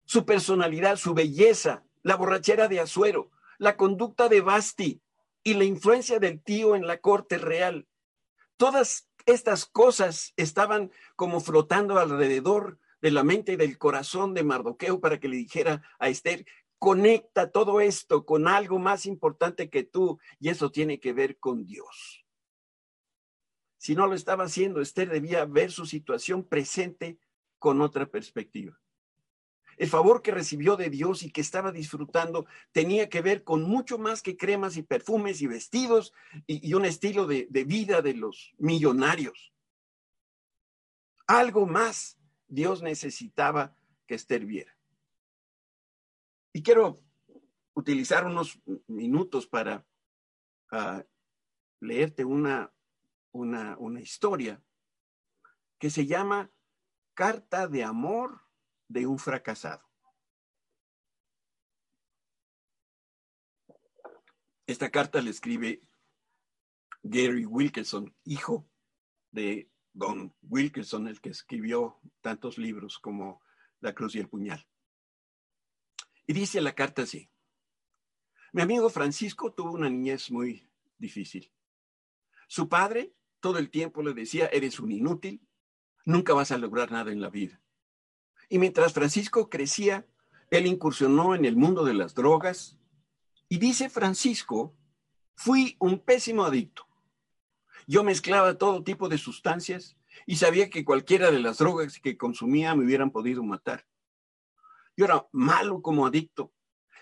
su 0.05 0.25
personalidad, 0.25 0.95
su 0.95 1.13
belleza, 1.13 1.83
la 2.01 2.15
borrachera 2.15 2.69
de 2.69 2.79
Azuero, 2.79 3.29
la 3.57 3.75
conducta 3.75 4.29
de 4.29 4.39
Basti, 4.39 5.02
y 5.43 5.55
la 5.55 5.65
influencia 5.65 6.19
del 6.19 6.41
tío 6.41 6.75
en 6.75 6.87
la 6.87 6.99
corte 6.99 7.37
real. 7.37 7.87
Todas 8.57 9.09
estas 9.25 9.65
cosas 9.65 10.33
estaban 10.37 10.91
como 11.15 11.39
flotando 11.41 11.99
alrededor 11.99 12.79
de 13.01 13.11
la 13.11 13.23
mente 13.23 13.53
y 13.53 13.55
del 13.57 13.77
corazón 13.77 14.33
de 14.33 14.43
Mardoqueo 14.43 15.01
para 15.01 15.19
que 15.19 15.27
le 15.27 15.35
dijera 15.35 15.83
a 15.99 16.09
Esther, 16.09 16.45
conecta 16.79 17.51
todo 17.51 17.81
esto 17.81 18.25
con 18.25 18.47
algo 18.47 18.79
más 18.79 19.05
importante 19.05 19.69
que 19.69 19.83
tú 19.83 20.19
y 20.39 20.49
eso 20.49 20.71
tiene 20.71 20.99
que 20.99 21.13
ver 21.13 21.37
con 21.37 21.65
Dios. 21.65 22.25
Si 23.77 23.95
no 23.95 24.07
lo 24.07 24.15
estaba 24.15 24.45
haciendo, 24.45 24.79
Esther 24.79 25.09
debía 25.09 25.45
ver 25.45 25.71
su 25.71 25.85
situación 25.85 26.43
presente 26.43 27.19
con 27.59 27.81
otra 27.81 28.05
perspectiva. 28.05 28.79
El 29.83 29.89
favor 29.89 30.21
que 30.21 30.31
recibió 30.31 30.77
de 30.77 30.89
Dios 30.89 31.23
y 31.23 31.29
que 31.29 31.41
estaba 31.41 31.73
disfrutando 31.73 32.45
tenía 32.71 33.09
que 33.09 33.21
ver 33.21 33.43
con 33.43 33.63
mucho 33.63 33.97
más 33.97 34.21
que 34.21 34.37
cremas 34.37 34.77
y 34.77 34.81
perfumes 34.81 35.41
y 35.41 35.47
vestidos 35.47 36.13
y, 36.47 36.73
un 36.73 36.85
estilo 36.85 37.27
de, 37.27 37.47
vida 37.65 38.01
de 38.01 38.13
los 38.13 38.53
millonarios. 38.57 39.51
Algo 41.27 41.65
más 41.67 42.17
Dios 42.47 42.81
necesitaba 42.81 43.75
que 44.07 44.15
Esther 44.15 44.45
viera. 44.45 44.73
Y 46.53 46.63
quiero 46.63 47.03
utilizar 47.73 48.25
unos 48.25 48.61
minutos 48.87 49.47
para 49.47 49.85
ah, 50.71 51.03
leerte 51.81 52.23
una, 52.23 52.71
una 53.33 53.99
historia 53.99 54.63
que 55.77 55.89
se 55.89 56.05
llama 56.05 56.49
Carta 57.13 57.67
de 57.67 57.83
Amor 57.83 58.42
de 58.93 59.07
un 59.07 59.17
fracasado. 59.17 59.83
Esta 64.67 64.91
carta 64.91 65.19
le 65.21 65.31
escribe 65.31 65.81
Gary 67.01 67.45
Wilkerson, 67.45 68.15
hijo 68.23 68.69
de 69.31 69.69
Don 69.93 70.33
Wilkerson, 70.43 71.07
el 71.07 71.19
que 71.19 71.29
escribió 71.29 71.99
tantos 72.21 72.57
libros 72.57 72.99
como 72.99 73.41
La 73.81 73.93
Cruz 73.93 74.15
y 74.15 74.19
el 74.19 74.29
Puñal. 74.29 74.65
Y 76.27 76.33
dice 76.33 76.61
la 76.61 76.75
carta 76.75 77.01
así. 77.01 77.29
Mi 78.53 78.61
amigo 78.61 78.89
Francisco 78.91 79.53
tuvo 79.53 79.73
una 79.73 79.89
niñez 79.89 80.29
muy 80.29 80.69
difícil. 80.99 81.51
Su 82.47 82.69
padre 82.69 83.15
todo 83.39 83.57
el 83.57 83.71
tiempo 83.71 84.03
le 84.03 84.13
decía, 84.13 84.45
eres 84.53 84.79
un 84.79 84.91
inútil, 84.91 85.45
nunca 86.05 86.33
vas 86.33 86.51
a 86.51 86.59
lograr 86.59 86.91
nada 86.91 87.11
en 87.11 87.19
la 87.19 87.29
vida. 87.29 87.62
Y 88.53 88.59
mientras 88.59 88.93
Francisco 88.93 89.49
crecía, 89.49 90.05
él 90.51 90.67
incursionó 90.67 91.33
en 91.33 91.43
el 91.43 91.55
mundo 91.55 91.83
de 91.83 91.95
las 91.95 92.13
drogas. 92.13 92.77
Y 93.49 93.57
dice 93.57 93.89
Francisco, 93.89 94.75
fui 95.35 95.75
un 95.79 95.97
pésimo 95.97 96.43
adicto. 96.43 96.85
Yo 97.87 98.03
mezclaba 98.03 98.59
todo 98.59 98.83
tipo 98.83 99.09
de 99.09 99.17
sustancias 99.17 99.97
y 100.27 100.35
sabía 100.35 100.69
que 100.69 100.85
cualquiera 100.85 101.31
de 101.31 101.39
las 101.39 101.57
drogas 101.57 101.99
que 101.99 102.15
consumía 102.15 102.75
me 102.75 102.85
hubieran 102.85 103.09
podido 103.09 103.41
matar. 103.41 103.87
Yo 104.95 105.05
era 105.05 105.27
malo 105.31 105.81
como 105.81 106.05
adicto. 106.05 106.53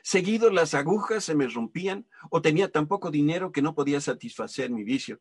Seguido 0.04 0.52
las 0.52 0.74
agujas 0.74 1.26
se 1.26 1.36
me 1.36 1.50
rompían 1.50 2.08
o 2.30 2.42
tenía 2.42 2.72
tan 2.72 2.88
poco 2.88 3.12
dinero 3.12 3.52
que 3.52 3.62
no 3.62 3.76
podía 3.76 4.00
satisfacer 4.00 4.70
mi 4.70 4.86
vicio. 4.86 5.20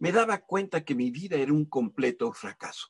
Me 0.00 0.10
daba 0.10 0.38
cuenta 0.38 0.84
que 0.84 0.96
mi 0.96 1.12
vida 1.12 1.36
era 1.36 1.52
un 1.52 1.66
completo 1.66 2.32
fracaso. 2.32 2.88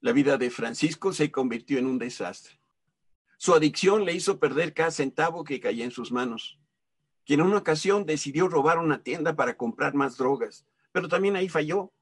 La 0.00 0.12
vida 0.12 0.38
de 0.38 0.50
Francisco 0.50 1.12
se 1.12 1.32
convirtió 1.32 1.78
en 1.78 1.86
un 1.86 1.98
desastre. 1.98 2.60
Su 3.36 3.54
adicción 3.54 4.04
le 4.04 4.14
hizo 4.14 4.38
perder 4.38 4.72
cada 4.72 4.92
centavo 4.92 5.42
que 5.42 5.60
caía 5.60 5.84
en 5.84 5.90
sus 5.90 6.12
manos. 6.12 6.58
Quien 7.24 7.40
en 7.40 7.46
una 7.46 7.58
ocasión 7.58 8.06
decidió 8.06 8.48
robar 8.48 8.78
una 8.78 9.02
tienda 9.02 9.34
para 9.34 9.56
comprar 9.56 9.94
más 9.94 10.16
drogas, 10.16 10.64
pero 10.92 11.08
también 11.08 11.36
ahí 11.36 11.48
falló. 11.48 11.92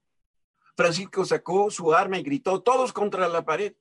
Francisco 0.75 1.25
sacó 1.25 1.71
su 1.71 1.93
arma 1.93 2.19
y 2.19 2.23
gritó, 2.23 2.61
todos 2.61 2.93
contra 2.93 3.27
la 3.27 3.43
pared. 3.43 3.75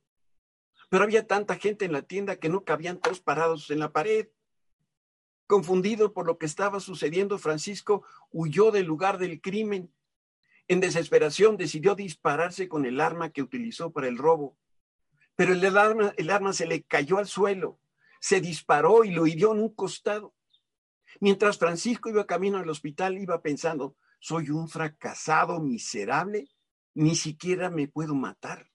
Pero 0.89 1.05
había 1.05 1.27
tanta 1.27 1.57
gente 1.57 1.85
en 1.85 1.93
la 1.93 2.03
tienda 2.03 2.37
que 2.37 2.49
no 2.49 2.65
cabían 2.65 2.99
todos 2.99 3.21
parados 3.21 3.71
en 3.71 3.81
la 3.81 3.93
pared. 3.93 4.29
Confundido 5.47 6.15
por 6.15 6.27
lo 6.27 6.39
que 6.39 6.47
estaba 6.47 6.81
sucediendo, 6.81 7.39
Francisco 7.39 8.03
huyó 8.33 8.71
del 8.71 8.87
lugar 8.87 9.19
del 9.19 9.41
crimen. 9.41 9.93
En 10.69 10.81
desesperación 10.81 11.57
decidió 11.57 11.95
dispararse 11.95 12.69
con 12.69 12.87
el 12.87 13.01
arma 13.01 13.31
que 13.31 13.43
utilizó 13.43 13.93
para 13.93 14.09
el 14.09 14.19
robo. 14.19 14.59
Pero 15.37 15.53
el 15.53 15.77
arma, 15.77 16.13
el 16.17 16.31
arma 16.31 16.53
se 16.53 16.67
le 16.67 16.83
cayó 16.83 17.19
al 17.19 17.27
suelo, 17.27 17.79
se 18.21 18.41
disparó 18.41 19.05
y 19.05 19.11
lo 19.11 19.27
hirió 19.27 19.53
en 19.53 19.61
un 19.61 19.75
costado. 19.75 20.35
Mientras 21.21 21.59
Francisco 21.59 22.09
iba 22.09 22.27
camino 22.27 22.59
al 22.59 22.69
hospital, 22.69 23.19
iba 23.19 23.43
pensando, 23.43 23.97
soy 24.19 24.51
un 24.51 24.69
fracasado 24.69 25.61
miserable, 25.61 26.49
ni 26.95 27.15
siquiera 27.15 27.71
me 27.71 27.87
puedo 27.87 28.15
matar. 28.15 28.71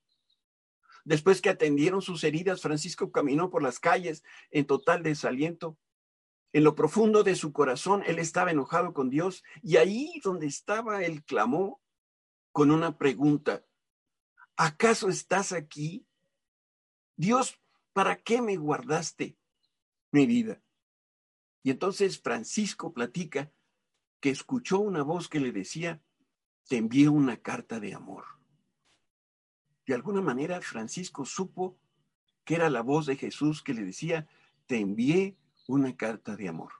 Después 1.03 1.41
que 1.41 1.49
atendieron 1.49 2.01
sus 2.01 2.23
heridas, 2.23 2.61
Francisco 2.61 3.11
caminó 3.11 3.49
por 3.49 3.63
las 3.63 3.79
calles 3.79 4.23
en 4.51 4.65
total 4.65 5.03
desaliento. 5.03 5.77
En 6.53 6.63
lo 6.63 6.75
profundo 6.75 7.23
de 7.23 7.35
su 7.35 7.51
corazón, 7.53 8.03
él 8.05 8.19
estaba 8.19 8.51
enojado 8.51 8.93
con 8.93 9.09
Dios 9.09 9.43
y 9.63 9.77
ahí 9.77 10.21
donde 10.23 10.47
estaba, 10.47 11.03
él 11.03 11.23
clamó 11.23 11.80
con 12.51 12.71
una 12.71 12.97
pregunta. 12.97 13.65
¿Acaso 14.55 15.09
estás 15.09 15.53
aquí? 15.53 16.05
Dios, 17.15 17.59
¿para 17.93 18.17
qué 18.17 18.41
me 18.41 18.57
guardaste 18.57 19.37
mi 20.11 20.25
vida? 20.25 20.61
Y 21.63 21.71
entonces 21.71 22.19
Francisco 22.19 22.93
platica 22.93 23.51
que 24.19 24.29
escuchó 24.29 24.79
una 24.79 25.03
voz 25.03 25.27
que 25.29 25.39
le 25.39 25.51
decía, 25.51 26.01
te 26.67 26.77
envío 26.77 27.11
una 27.11 27.37
carta 27.37 27.79
de 27.79 27.93
amor. 27.93 28.25
De 29.85 29.93
alguna 29.93 30.21
manera 30.21 30.61
Francisco 30.61 31.25
supo 31.25 31.77
que 32.43 32.55
era 32.55 32.69
la 32.69 32.81
voz 32.81 33.05
de 33.05 33.15
Jesús 33.15 33.61
que 33.61 33.73
le 33.73 33.83
decía, 33.83 34.27
te 34.65 34.79
envié 34.79 35.37
una 35.67 35.95
carta 35.95 36.35
de 36.35 36.47
amor. 36.47 36.71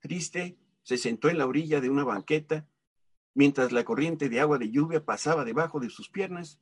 Triste, 0.00 0.58
se 0.82 0.98
sentó 0.98 1.28
en 1.28 1.38
la 1.38 1.46
orilla 1.46 1.80
de 1.80 1.90
una 1.90 2.04
banqueta 2.04 2.68
mientras 3.34 3.72
la 3.72 3.84
corriente 3.84 4.28
de 4.28 4.40
agua 4.40 4.58
de 4.58 4.70
lluvia 4.70 5.04
pasaba 5.04 5.44
debajo 5.44 5.80
de 5.80 5.90
sus 5.90 6.08
piernas 6.08 6.60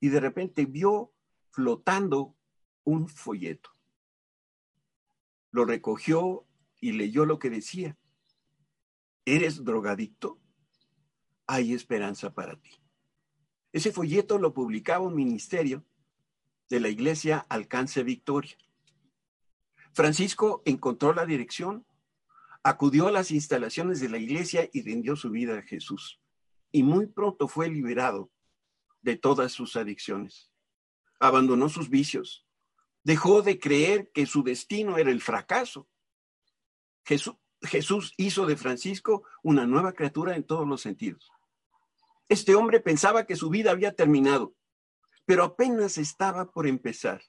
y 0.00 0.08
de 0.08 0.20
repente 0.20 0.64
vio 0.66 1.12
flotando 1.50 2.34
un 2.84 3.08
folleto. 3.08 3.70
Lo 5.50 5.64
recogió 5.64 6.46
y 6.80 6.92
leyó 6.92 7.24
lo 7.24 7.38
que 7.38 7.50
decía. 7.50 7.96
¿Eres 9.24 9.64
drogadicto? 9.64 10.38
Hay 11.46 11.72
esperanza 11.72 12.34
para 12.34 12.56
ti. 12.56 12.70
Ese 13.72 13.92
folleto 13.92 14.38
lo 14.38 14.54
publicaba 14.54 15.04
un 15.04 15.14
ministerio 15.14 15.84
de 16.68 16.80
la 16.80 16.88
iglesia 16.88 17.46
Alcance 17.48 18.02
Victoria. 18.02 18.56
Francisco 19.92 20.62
encontró 20.64 21.14
la 21.14 21.26
dirección, 21.26 21.86
acudió 22.66 23.06
a 23.06 23.12
las 23.12 23.30
instalaciones 23.30 24.00
de 24.00 24.08
la 24.08 24.18
iglesia 24.18 24.68
y 24.72 24.82
rindió 24.82 25.14
su 25.14 25.30
vida 25.30 25.56
a 25.56 25.62
Jesús. 25.62 26.20
Y 26.72 26.82
muy 26.82 27.06
pronto 27.06 27.46
fue 27.46 27.68
liberado 27.68 28.32
de 29.02 29.14
todas 29.14 29.52
sus 29.52 29.76
adicciones. 29.76 30.50
Abandonó 31.20 31.68
sus 31.68 31.88
vicios. 31.88 32.44
Dejó 33.04 33.42
de 33.42 33.60
creer 33.60 34.10
que 34.12 34.26
su 34.26 34.42
destino 34.42 34.98
era 34.98 35.12
el 35.12 35.22
fracaso. 35.22 35.88
Jesús, 37.04 37.36
Jesús 37.62 38.14
hizo 38.16 38.46
de 38.46 38.56
Francisco 38.56 39.22
una 39.44 39.64
nueva 39.64 39.92
criatura 39.92 40.34
en 40.34 40.42
todos 40.42 40.66
los 40.66 40.80
sentidos. 40.80 41.30
Este 42.28 42.56
hombre 42.56 42.80
pensaba 42.80 43.26
que 43.26 43.36
su 43.36 43.48
vida 43.48 43.70
había 43.70 43.94
terminado, 43.94 44.56
pero 45.24 45.44
apenas 45.44 45.98
estaba 45.98 46.50
por 46.50 46.66
empezar. 46.66 47.22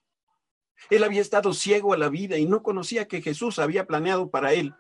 Él 0.90 1.04
había 1.04 1.22
estado 1.22 1.54
ciego 1.54 1.94
a 1.94 1.98
la 1.98 2.10
vida 2.10 2.40
y 2.40 2.48
no 2.48 2.64
conocía 2.64 3.08
que 3.08 3.22
Jesús 3.22 3.60
había 3.60 3.86
planeado 3.86 4.32
para 4.32 4.54
él 4.54 4.74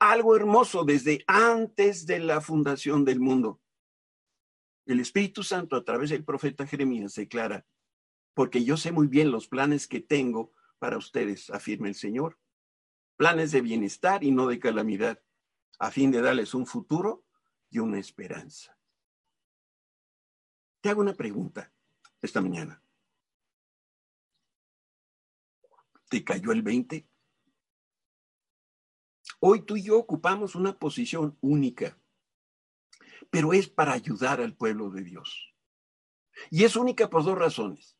algo 0.00 0.36
hermoso 0.36 0.84
desde 0.84 1.24
antes 1.26 2.06
de 2.06 2.18
la 2.18 2.40
fundación 2.40 3.04
del 3.04 3.20
mundo. 3.20 3.60
El 4.86 5.00
Espíritu 5.00 5.42
Santo 5.42 5.76
a 5.76 5.84
través 5.84 6.10
del 6.10 6.24
profeta 6.24 6.66
Jeremías 6.66 7.14
declara, 7.14 7.66
porque 8.34 8.64
yo 8.64 8.76
sé 8.76 8.92
muy 8.92 9.06
bien 9.06 9.30
los 9.30 9.48
planes 9.48 9.86
que 9.86 10.00
tengo 10.00 10.52
para 10.78 10.98
ustedes, 10.98 11.50
afirma 11.50 11.88
el 11.88 11.94
Señor. 11.94 12.38
Planes 13.16 13.52
de 13.52 13.60
bienestar 13.60 14.24
y 14.24 14.32
no 14.32 14.46
de 14.48 14.58
calamidad, 14.58 15.22
a 15.78 15.90
fin 15.90 16.10
de 16.10 16.20
darles 16.20 16.52
un 16.52 16.66
futuro 16.66 17.24
y 17.70 17.78
una 17.78 17.98
esperanza. 17.98 18.76
Te 20.80 20.90
hago 20.90 21.00
una 21.00 21.14
pregunta 21.14 21.72
esta 22.20 22.42
mañana. 22.42 22.82
¿Te 26.10 26.22
cayó 26.22 26.52
el 26.52 26.62
20? 26.62 27.08
Hoy 29.46 29.60
tú 29.60 29.76
y 29.76 29.82
yo 29.82 29.98
ocupamos 29.98 30.54
una 30.54 30.78
posición 30.78 31.36
única, 31.42 31.98
pero 33.28 33.52
es 33.52 33.68
para 33.68 33.92
ayudar 33.92 34.40
al 34.40 34.56
pueblo 34.56 34.88
de 34.88 35.02
Dios. 35.02 35.52
Y 36.50 36.64
es 36.64 36.76
única 36.76 37.10
por 37.10 37.24
dos 37.24 37.36
razones. 37.36 37.98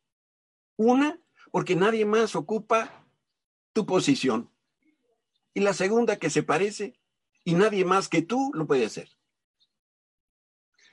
Una, 0.76 1.20
porque 1.52 1.76
nadie 1.76 2.07
más 2.07 2.35
ocupa 2.35 3.07
tu 3.74 3.85
posición. 3.85 4.50
Y 5.52 5.61
la 5.61 5.74
segunda, 5.74 6.18
que 6.18 6.30
se 6.30 6.42
parece 6.42 6.98
y 7.44 7.52
nadie 7.52 7.85
más 7.85 8.09
que 8.09 8.22
tú 8.22 8.50
lo 8.54 8.66
puede 8.66 8.87
hacer. 8.87 9.11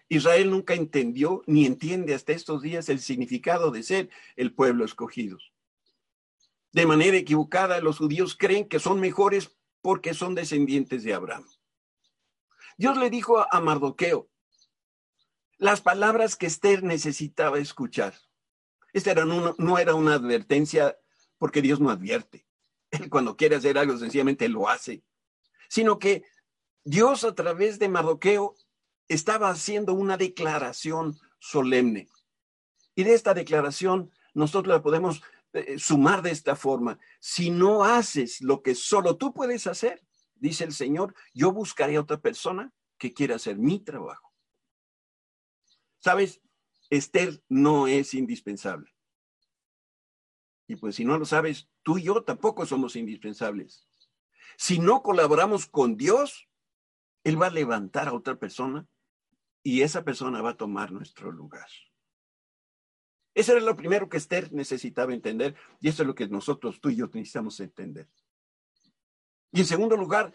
Israel 0.10 0.52
nunca 0.52 0.74
entendió 0.74 1.44
ni 1.48 1.66
entiende 1.66 2.14
hasta 2.14 2.34
estos 2.34 2.62
días 2.62 2.90
el 2.90 3.00
significado 3.00 3.72
de 3.72 3.84
ser 3.84 4.10
el 4.36 4.54
pueblo 4.54 4.84
escogido. 4.84 5.38
De 6.74 6.86
manera 6.86 7.16
equivocada, 7.16 7.80
los 7.80 8.00
judíos 8.00 8.36
creen 8.36 8.68
que 8.68 8.80
son 8.80 9.00
mejores 9.00 9.56
porque 9.82 10.14
son 10.14 10.36
descendientes 10.36 11.04
de 11.04 11.14
Abraham. 11.14 11.48
Dios 12.78 12.98
le 12.98 13.10
dijo 13.10 13.46
a 13.52 13.60
Mardoqueo 13.60 14.30
las 15.58 15.82
palabras 15.82 16.36
que 16.36 16.48
Esther 16.48 16.84
necesitaba 16.84 17.60
escuchar. 17.60 18.16
Esta 18.94 19.14
no 19.26 19.78
era 19.78 19.96
una 19.96 20.16
advertencia 20.16 20.98
porque 21.38 21.62
Dios 21.62 21.80
no 21.80 21.90
advierte. 21.90 22.48
Él 22.92 23.10
cuando 23.10 23.38
quiere 23.38 23.56
hacer 23.56 23.78
algo 23.78 23.98
sencillamente 23.98 24.50
lo 24.50 24.68
hace, 24.68 25.04
sino 25.70 25.98
que 25.98 26.24
Dios 26.84 27.24
a 27.24 27.34
través 27.34 27.80
de 27.80 27.90
Mardoqueo 27.90 28.56
estaba 29.08 29.50
haciendo 29.50 29.94
una 29.94 30.18
declaración 30.18 31.20
solemne. 31.40 32.10
Y 32.96 33.04
de 33.04 33.14
esta 33.14 33.34
declaración 33.34 34.12
nosotros 34.34 34.76
la 34.76 34.82
podemos 34.82 35.22
eh, 35.54 35.78
sumar 35.80 36.22
de 36.22 36.32
esta 36.32 36.56
forma. 36.56 37.00
Si 37.20 37.50
no 37.50 37.84
haces 37.84 38.42
lo 38.42 38.62
que 38.62 38.76
solo 38.76 39.18
tú 39.18 39.34
puedes 39.34 39.68
hacer, 39.68 40.04
dice 40.36 40.64
el 40.64 40.74
Señor, 40.74 41.14
yo 41.34 41.52
buscaré 41.52 41.98
a 41.98 42.02
otra 42.02 42.20
persona 42.20 42.74
que 42.98 43.14
quiera 43.14 43.36
hacer 43.36 43.58
mi 43.58 43.80
trabajo. 43.80 44.34
¿Sabes? 46.00 46.42
Esther 46.90 47.44
no 47.48 47.88
es 47.88 48.14
indispensable. 48.14 48.94
Y 50.68 50.76
pues 50.78 50.96
si 50.96 51.06
no 51.06 51.18
lo 51.18 51.26
sabes, 51.26 51.70
tú 51.84 51.98
y 51.98 52.04
yo 52.04 52.24
tampoco 52.24 52.66
somos 52.66 52.96
indispensables. 52.96 53.88
Si 54.58 54.80
no 54.80 55.02
colaboramos 55.02 55.66
con 55.66 55.98
Dios, 55.98 56.48
Él 57.24 57.42
va 57.42 57.48
a 57.48 57.52
levantar 57.52 58.08
a 58.08 58.14
otra 58.14 58.40
persona 58.40 58.88
y 59.64 59.82
esa 59.82 60.04
persona 60.04 60.42
va 60.42 60.52
a 60.52 60.58
tomar 60.58 60.92
nuestro 60.92 61.32
lugar. 61.32 61.68
Eso 63.34 63.54
era 63.54 63.62
lo 63.62 63.78
primero 63.78 64.10
que 64.10 64.18
Esther 64.18 64.52
necesitaba 64.52 65.14
entender 65.14 65.56
y 65.80 65.88
eso 65.88 66.04
es 66.04 66.08
lo 66.08 66.16
que 66.16 66.28
nosotros, 66.28 66.82
tú 66.82 66.90
y 66.90 66.98
yo, 66.98 67.08
necesitamos 67.08 67.60
entender. 67.60 68.10
Y 69.52 69.62
en 69.62 69.66
segundo 69.66 69.96
lugar, 69.96 70.34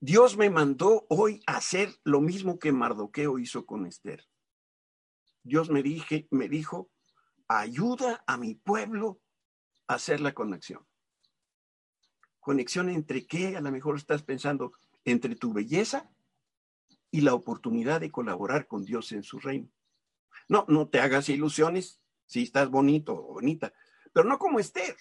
Dios 0.00 0.36
me 0.36 0.50
mandó 0.50 1.06
hoy 1.08 1.42
a 1.46 1.56
hacer 1.56 1.94
lo 2.04 2.20
mismo 2.20 2.58
que 2.58 2.72
Mardoqueo 2.72 3.38
hizo 3.38 3.66
con 3.66 3.86
Esther. 3.86 4.24
Dios 5.42 5.70
me, 5.70 5.82
dije, 5.82 6.28
me 6.30 6.48
dijo, 6.48 6.90
ayuda 7.48 8.22
a 8.26 8.36
mi 8.36 8.54
pueblo 8.54 9.20
a 9.86 9.94
hacer 9.94 10.20
la 10.20 10.34
conexión. 10.34 10.86
¿Conexión 12.40 12.90
entre 12.90 13.26
qué? 13.26 13.56
A 13.56 13.60
lo 13.60 13.72
mejor 13.72 13.96
estás 13.96 14.22
pensando 14.22 14.72
entre 15.04 15.34
tu 15.34 15.52
belleza 15.52 16.10
y 17.10 17.22
la 17.22 17.34
oportunidad 17.34 18.00
de 18.00 18.10
colaborar 18.10 18.66
con 18.66 18.84
Dios 18.84 19.12
en 19.12 19.22
su 19.22 19.38
reino. 19.38 19.70
No, 20.48 20.64
no 20.68 20.88
te 20.88 21.00
hagas 21.00 21.28
ilusiones 21.28 22.00
si 22.28 22.44
estás 22.44 22.70
bonito 22.70 23.14
o 23.14 23.34
bonita, 23.34 23.72
pero 24.12 24.28
no 24.28 24.38
como 24.38 24.60
Esther. 24.60 24.96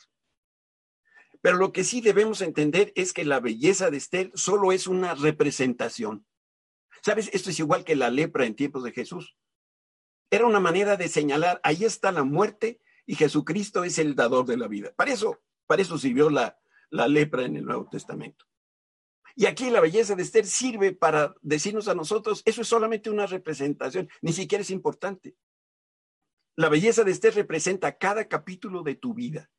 Pero 1.42 1.58
lo 1.58 1.72
que 1.72 1.84
sí 1.84 2.02
debemos 2.02 2.42
entender 2.42 2.92
es 2.96 3.14
que 3.14 3.24
la 3.24 3.40
belleza 3.40 3.92
de 3.92 3.98
Esther 3.98 4.32
solo 4.34 4.72
es 4.72 4.88
una 4.88 5.14
representación. 5.14 6.26
¿Sabes? 7.04 7.30
Esto 7.32 7.52
es 7.52 7.60
igual 7.60 7.84
que 7.84 7.96
la 7.96 8.10
lepra 8.10 8.46
en 8.46 8.56
tiempos 8.56 8.84
de 8.84 8.92
Jesús. 8.92 9.38
Era 10.32 10.48
una 10.48 10.60
manera 10.60 10.98
de 10.98 11.08
señalar, 11.08 11.62
ahí 11.64 11.86
está 11.86 12.12
la 12.12 12.24
muerte 12.24 12.82
y 13.06 13.16
Jesucristo 13.16 13.84
es 13.84 14.00
el 14.00 14.16
dador 14.16 14.46
de 14.46 14.58
la 14.58 14.68
vida. 14.68 14.94
Para 14.96 15.14
eso, 15.14 15.40
para 15.68 15.82
eso 15.82 15.98
sirvió 15.98 16.30
la, 16.30 16.60
la 16.90 17.08
lepra 17.08 17.46
en 17.46 17.56
el 17.56 17.66
Nuevo 17.66 17.88
Testamento. 17.90 18.46
Y 19.36 19.46
aquí 19.46 19.70
la 19.70 19.82
belleza 19.82 20.16
de 20.16 20.24
Esther 20.24 20.48
sirve 20.48 20.94
para 20.94 21.36
decirnos 21.42 21.88
a 21.88 21.94
nosotros, 21.94 22.42
eso 22.46 22.62
es 22.62 22.68
solamente 22.68 23.12
una 23.12 23.28
representación, 23.28 24.10
ni 24.22 24.34
siquiera 24.34 24.64
es 24.64 24.72
importante. 24.72 25.36
La 26.58 26.70
belleza 26.70 27.04
de 27.04 27.12
Esther 27.12 27.36
representa 27.36 28.00
cada 28.00 28.28
capítulo 28.28 28.82
de 28.82 28.96
tu 28.96 29.14
vida. 29.14 29.52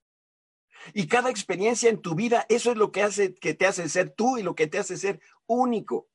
Y 0.94 1.06
cada 1.06 1.30
experiencia 1.30 1.88
en 1.88 2.02
tu 2.02 2.16
vida, 2.16 2.44
eso 2.48 2.72
es 2.72 2.76
lo 2.76 2.90
que 2.90 3.04
hace 3.04 3.34
que 3.36 3.54
te 3.54 3.66
hace 3.66 3.88
ser 3.88 4.10
tú 4.10 4.36
y 4.36 4.42
lo 4.42 4.56
que 4.56 4.66
te 4.66 4.78
hace 4.78 4.96
ser 4.96 5.20
único. 5.46 6.08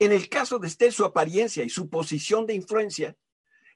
En 0.00 0.10
el 0.10 0.28
caso 0.28 0.58
de 0.58 0.66
Esther, 0.66 0.92
su 0.92 1.04
apariencia 1.04 1.62
y 1.62 1.70
su 1.70 1.88
posición 1.88 2.44
de 2.44 2.54
influencia 2.54 3.16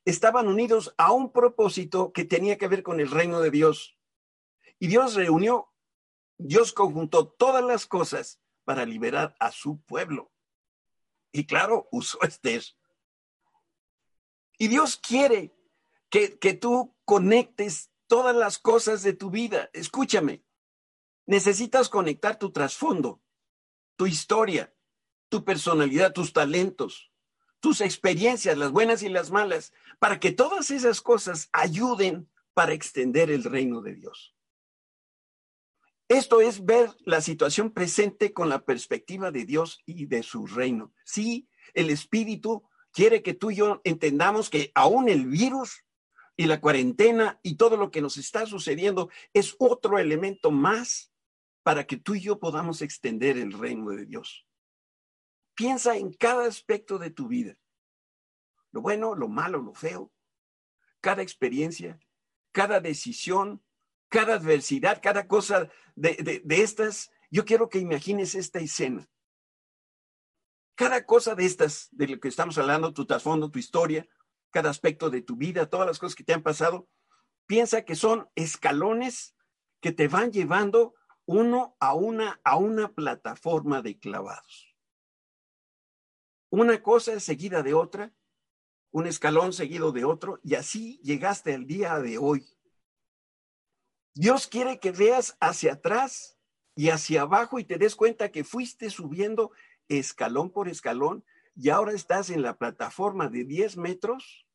estaban 0.04 0.48
unidos 0.48 0.92
a 0.98 1.12
un 1.12 1.30
propósito 1.30 2.12
que 2.12 2.24
tenía 2.24 2.58
que 2.58 2.66
ver 2.66 2.82
con 2.82 2.98
el 2.98 3.12
reino 3.12 3.40
de 3.40 3.52
Dios. 3.52 3.96
Y 4.80 4.88
Dios 4.88 5.14
reunió, 5.14 5.72
Dios 6.36 6.72
conjuntó 6.72 7.28
todas 7.28 7.62
las 7.62 7.86
cosas 7.86 8.40
para 8.64 8.84
liberar 8.84 9.36
a 9.38 9.52
su 9.52 9.80
pueblo. 9.82 10.32
Y 11.30 11.46
claro, 11.46 11.88
usó 11.92 12.20
Esther. 12.22 12.64
Y 14.58 14.66
Dios 14.66 14.96
quiere 14.96 15.54
que, 16.10 16.38
que 16.38 16.54
tú 16.54 16.96
conectes 17.04 17.90
todas 18.06 18.34
las 18.34 18.58
cosas 18.58 19.02
de 19.02 19.12
tu 19.12 19.30
vida. 19.30 19.70
Escúchame, 19.72 20.42
necesitas 21.26 21.88
conectar 21.88 22.38
tu 22.38 22.50
trasfondo, 22.50 23.22
tu 23.96 24.06
historia, 24.06 24.74
tu 25.28 25.44
personalidad, 25.44 26.12
tus 26.12 26.32
talentos, 26.32 27.12
tus 27.60 27.80
experiencias, 27.80 28.56
las 28.56 28.72
buenas 28.72 29.02
y 29.02 29.08
las 29.08 29.30
malas, 29.30 29.72
para 29.98 30.20
que 30.20 30.32
todas 30.32 30.70
esas 30.70 31.00
cosas 31.00 31.48
ayuden 31.52 32.28
para 32.54 32.72
extender 32.72 33.30
el 33.30 33.44
reino 33.44 33.82
de 33.82 33.94
Dios. 33.94 34.34
Esto 36.08 36.40
es 36.40 36.64
ver 36.64 36.90
la 37.04 37.20
situación 37.20 37.70
presente 37.70 38.32
con 38.32 38.48
la 38.48 38.64
perspectiva 38.64 39.30
de 39.30 39.44
Dios 39.44 39.80
y 39.84 40.06
de 40.06 40.22
su 40.22 40.46
reino. 40.46 40.94
Sí, 41.04 41.48
el 41.74 41.90
Espíritu 41.90 42.66
quiere 42.92 43.22
que 43.22 43.34
tú 43.34 43.50
y 43.50 43.56
yo 43.56 43.82
entendamos 43.84 44.48
que 44.48 44.72
aún 44.74 45.10
el 45.10 45.26
virus 45.26 45.84
y 46.38 46.46
la 46.46 46.60
cuarentena 46.60 47.40
y 47.42 47.56
todo 47.56 47.76
lo 47.76 47.90
que 47.90 48.00
nos 48.00 48.16
está 48.16 48.46
sucediendo 48.46 49.10
es 49.34 49.56
otro 49.58 49.98
elemento 49.98 50.52
más 50.52 51.12
para 51.64 51.84
que 51.84 51.96
tú 51.96 52.14
y 52.14 52.20
yo 52.20 52.38
podamos 52.38 52.80
extender 52.80 53.36
el 53.36 53.52
reino 53.52 53.90
de 53.90 54.06
Dios. 54.06 54.46
Piensa 55.54 55.96
en 55.96 56.12
cada 56.12 56.46
aspecto 56.46 56.96
de 56.96 57.10
tu 57.10 57.26
vida, 57.26 57.58
lo 58.70 58.80
bueno, 58.80 59.16
lo 59.16 59.26
malo, 59.26 59.60
lo 59.60 59.74
feo, 59.74 60.12
cada 61.00 61.22
experiencia, 61.22 61.98
cada 62.52 62.80
decisión, 62.80 63.60
cada 64.08 64.34
adversidad, 64.34 65.00
cada 65.02 65.26
cosa 65.26 65.68
de, 65.96 66.44
estas. 66.48 67.10
Yo 67.32 67.44
quiero 67.44 67.68
que 67.68 67.80
imagines 67.80 68.36
esta 68.36 68.60
escena. 68.60 69.10
Cada 70.76 71.04
cosa 71.04 71.34
de 71.34 71.46
estas, 71.46 71.88
de 71.90 72.06
lo 72.06 72.20
que 72.20 72.28
estamos 72.28 72.56
hablando, 72.58 72.94
tu 72.94 73.04
trasfondo, 73.06 73.50
tu 73.50 73.58
historia, 73.58 74.08
cada 74.50 74.70
aspecto 74.70 75.10
de 75.10 75.22
tu 75.22 75.36
vida, 75.36 75.68
todas 75.68 75.86
las 75.86 75.98
cosas 75.98 76.14
que 76.14 76.24
te 76.24 76.32
han 76.32 76.42
pasado, 76.42 76.88
piensa 77.46 77.84
que 77.84 77.94
son 77.94 78.28
escalones 78.34 79.34
que 79.80 79.92
te 79.92 80.08
van 80.08 80.32
llevando 80.32 80.94
uno 81.26 81.76
a 81.78 81.94
una 81.94 82.40
a 82.42 82.56
una 82.56 82.92
plataforma 82.92 83.82
de 83.82 83.98
clavados. 83.98 84.74
Una 86.50 86.82
cosa 86.82 87.20
seguida 87.20 87.62
de 87.62 87.74
otra, 87.74 88.14
un 88.90 89.06
escalón 89.06 89.52
seguido 89.52 89.92
de 89.92 90.04
otro, 90.04 90.40
y 90.42 90.54
así 90.54 90.98
llegaste 91.02 91.54
al 91.54 91.66
día 91.66 91.98
de 91.98 92.16
hoy. 92.16 92.46
Dios 94.14 94.46
quiere 94.46 94.80
que 94.80 94.90
veas 94.90 95.36
hacia 95.40 95.74
atrás 95.74 96.38
y 96.74 96.88
hacia 96.90 97.22
abajo 97.22 97.58
y 97.58 97.64
te 97.64 97.76
des 97.76 97.94
cuenta 97.94 98.30
que 98.30 98.44
fuiste 98.44 98.88
subiendo 98.88 99.52
escalón 99.88 100.50
por 100.50 100.68
escalón 100.68 101.24
y 101.60 101.70
ahora 101.70 101.90
estás 101.90 102.30
en 102.30 102.42
la 102.42 102.56
plataforma 102.56 103.28
de 103.28 103.42
10 103.42 103.78
metros, 103.78 104.46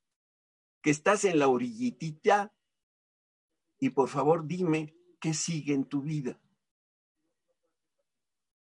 que 0.82 0.90
estás 0.90 1.26
en 1.26 1.38
la 1.38 1.50
orillitita, 1.50 2.56
y 3.78 3.90
por 3.90 4.08
favor 4.08 4.48
dime 4.48 4.96
qué 5.20 5.34
sigue 5.34 5.74
en 5.74 5.84
tu 5.84 6.02
vida. 6.02 6.42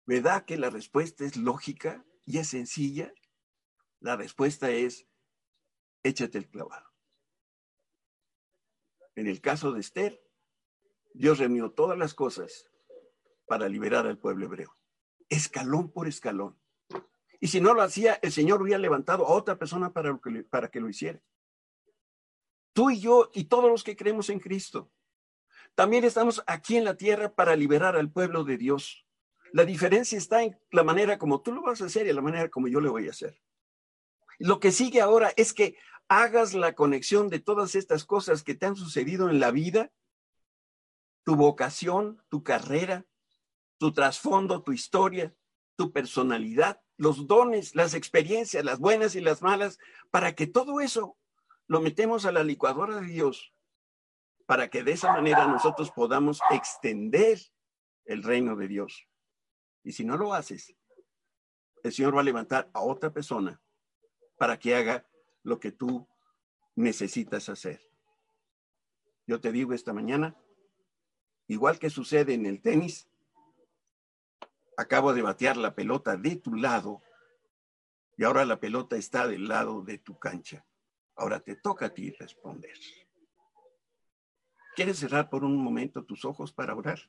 ¿Verdad 0.05 0.43
que 0.43 0.57
la 0.57 0.69
respuesta 0.69 1.23
es 1.23 1.37
lógica 1.37 2.05
y 2.25 2.39
es 2.39 2.49
sencilla? 2.49 3.13
La 4.01 4.17
respuesta 4.17 4.69
es, 4.69 5.07
échate 6.03 6.37
el 6.37 6.49
clavado. 6.49 6.91
En 9.15 9.27
el 9.27 9.39
caso 9.39 9.71
de 9.71 9.79
Esther, 9.79 10.21
Dios 11.13 11.39
reunió 11.39 11.71
todas 11.71 11.97
las 11.97 12.13
cosas 12.13 12.69
para 13.47 13.69
liberar 13.69 14.05
al 14.05 14.19
pueblo 14.19 14.47
hebreo, 14.47 14.77
escalón 15.29 15.89
por 15.89 16.09
escalón. 16.09 16.59
Y 17.45 17.47
si 17.47 17.61
no 17.61 17.75
lo 17.75 17.83
hacía, 17.83 18.17
el 18.23 18.31
Señor 18.31 18.59
hubiera 18.63 18.79
levantado 18.79 19.27
a 19.27 19.29
otra 19.29 19.55
persona 19.55 19.93
para, 19.93 20.17
que, 20.17 20.43
para 20.45 20.71
que 20.71 20.79
lo 20.79 20.89
hiciera. 20.89 21.21
Tú 22.73 22.89
y 22.89 22.99
yo 22.99 23.29
y 23.35 23.43
todos 23.43 23.69
los 23.69 23.83
que 23.83 23.95
creemos 23.95 24.31
en 24.31 24.39
Cristo. 24.39 24.91
También 25.75 26.05
estamos 26.05 26.41
aquí 26.47 26.75
en 26.75 26.85
la 26.85 26.97
tierra 26.97 27.35
para 27.35 27.55
liberar 27.55 27.97
al 27.97 28.11
pueblo 28.11 28.45
de 28.45 28.57
Dios. 28.57 29.05
La 29.53 29.63
diferencia 29.63 30.17
está 30.17 30.41
en 30.41 30.59
la 30.71 30.83
manera 30.83 31.19
como 31.19 31.43
tú 31.43 31.53
lo 31.53 31.61
vas 31.61 31.83
a 31.83 31.85
hacer 31.85 32.07
y 32.07 32.13
la 32.13 32.21
manera 32.23 32.49
como 32.49 32.67
yo 32.67 32.81
lo 32.81 32.89
voy 32.89 33.05
a 33.05 33.11
hacer. 33.11 33.39
Lo 34.39 34.59
que 34.59 34.71
sigue 34.71 35.01
ahora 35.01 35.31
es 35.37 35.53
que 35.53 35.77
hagas 36.07 36.55
la 36.55 36.73
conexión 36.73 37.29
de 37.29 37.41
todas 37.41 37.75
estas 37.75 38.05
cosas 38.05 38.41
que 38.41 38.55
te 38.55 38.65
han 38.65 38.75
sucedido 38.75 39.29
en 39.29 39.39
la 39.39 39.51
vida, 39.51 39.91
tu 41.23 41.35
vocación, 41.35 42.23
tu 42.27 42.41
carrera, 42.41 43.05
tu 43.77 43.93
trasfondo, 43.93 44.63
tu 44.63 44.71
historia, 44.71 45.35
tu 45.75 45.93
personalidad, 45.93 46.81
los 46.97 47.27
dones, 47.27 47.75
las 47.75 47.93
experiencias, 47.93 48.63
las 48.63 48.79
buenas 48.79 49.15
y 49.15 49.21
las 49.21 49.41
malas, 49.41 49.79
para 50.11 50.33
que 50.33 50.47
todo 50.47 50.79
eso 50.79 51.17
lo 51.67 51.81
metemos 51.81 52.25
a 52.25 52.31
la 52.31 52.43
licuadora 52.43 53.01
de 53.01 53.07
Dios, 53.07 53.53
para 54.45 54.69
que 54.69 54.83
de 54.83 54.93
esa 54.93 55.11
manera 55.11 55.47
nosotros 55.47 55.91
podamos 55.91 56.39
extender 56.51 57.39
el 58.05 58.23
reino 58.23 58.55
de 58.55 58.67
Dios. 58.67 59.07
Y 59.83 59.91
si 59.91 60.05
no 60.05 60.17
lo 60.17 60.33
haces, 60.33 60.75
el 61.83 61.91
Señor 61.91 62.15
va 62.15 62.21
a 62.21 62.25
levantar 62.25 62.69
a 62.73 62.81
otra 62.81 63.11
persona 63.11 63.61
para 64.37 64.57
que 64.57 64.75
haga 64.75 65.07
lo 65.43 65.59
que 65.59 65.71
tú 65.71 66.07
necesitas 66.75 67.49
hacer. 67.49 67.81
Yo 69.27 69.39
te 69.39 69.51
digo 69.51 69.73
esta 69.73 69.93
mañana, 69.93 70.35
igual 71.47 71.79
que 71.79 71.89
sucede 71.89 72.33
en 72.33 72.45
el 72.45 72.61
tenis, 72.61 73.07
acabo 74.77 75.13
de 75.13 75.21
batear 75.21 75.57
la 75.57 75.75
pelota 75.75 76.17
de 76.17 76.35
tu 76.35 76.55
lado 76.55 77.01
y 78.17 78.23
ahora 78.23 78.45
la 78.45 78.59
pelota 78.59 78.95
está 78.95 79.27
del 79.27 79.47
lado 79.47 79.81
de 79.81 79.97
tu 79.97 80.17
cancha. 80.17 80.65
Ahora 81.15 81.39
te 81.39 81.55
toca 81.55 81.87
a 81.87 81.93
ti 81.93 82.11
responder. 82.11 82.77
¿Quieres 84.75 84.99
cerrar 84.99 85.29
por 85.29 85.43
un 85.43 85.57
momento 85.57 86.03
tus 86.03 86.25
ojos 86.25 86.51
para 86.51 86.75
orar? 86.75 86.99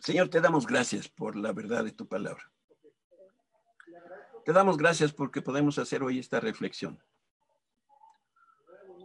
Señor, 0.00 0.28
te 0.28 0.40
damos 0.40 0.66
gracias 0.66 1.08
por 1.08 1.36
la 1.36 1.52
verdad 1.52 1.84
de 1.84 1.92
tu 1.92 2.06
palabra. 2.06 2.50
Te 4.44 4.52
damos 4.52 4.76
gracias 4.76 5.12
porque 5.12 5.42
podemos 5.42 5.78
hacer 5.78 6.02
hoy 6.02 6.18
esta 6.18 6.40
reflexión. 6.40 7.02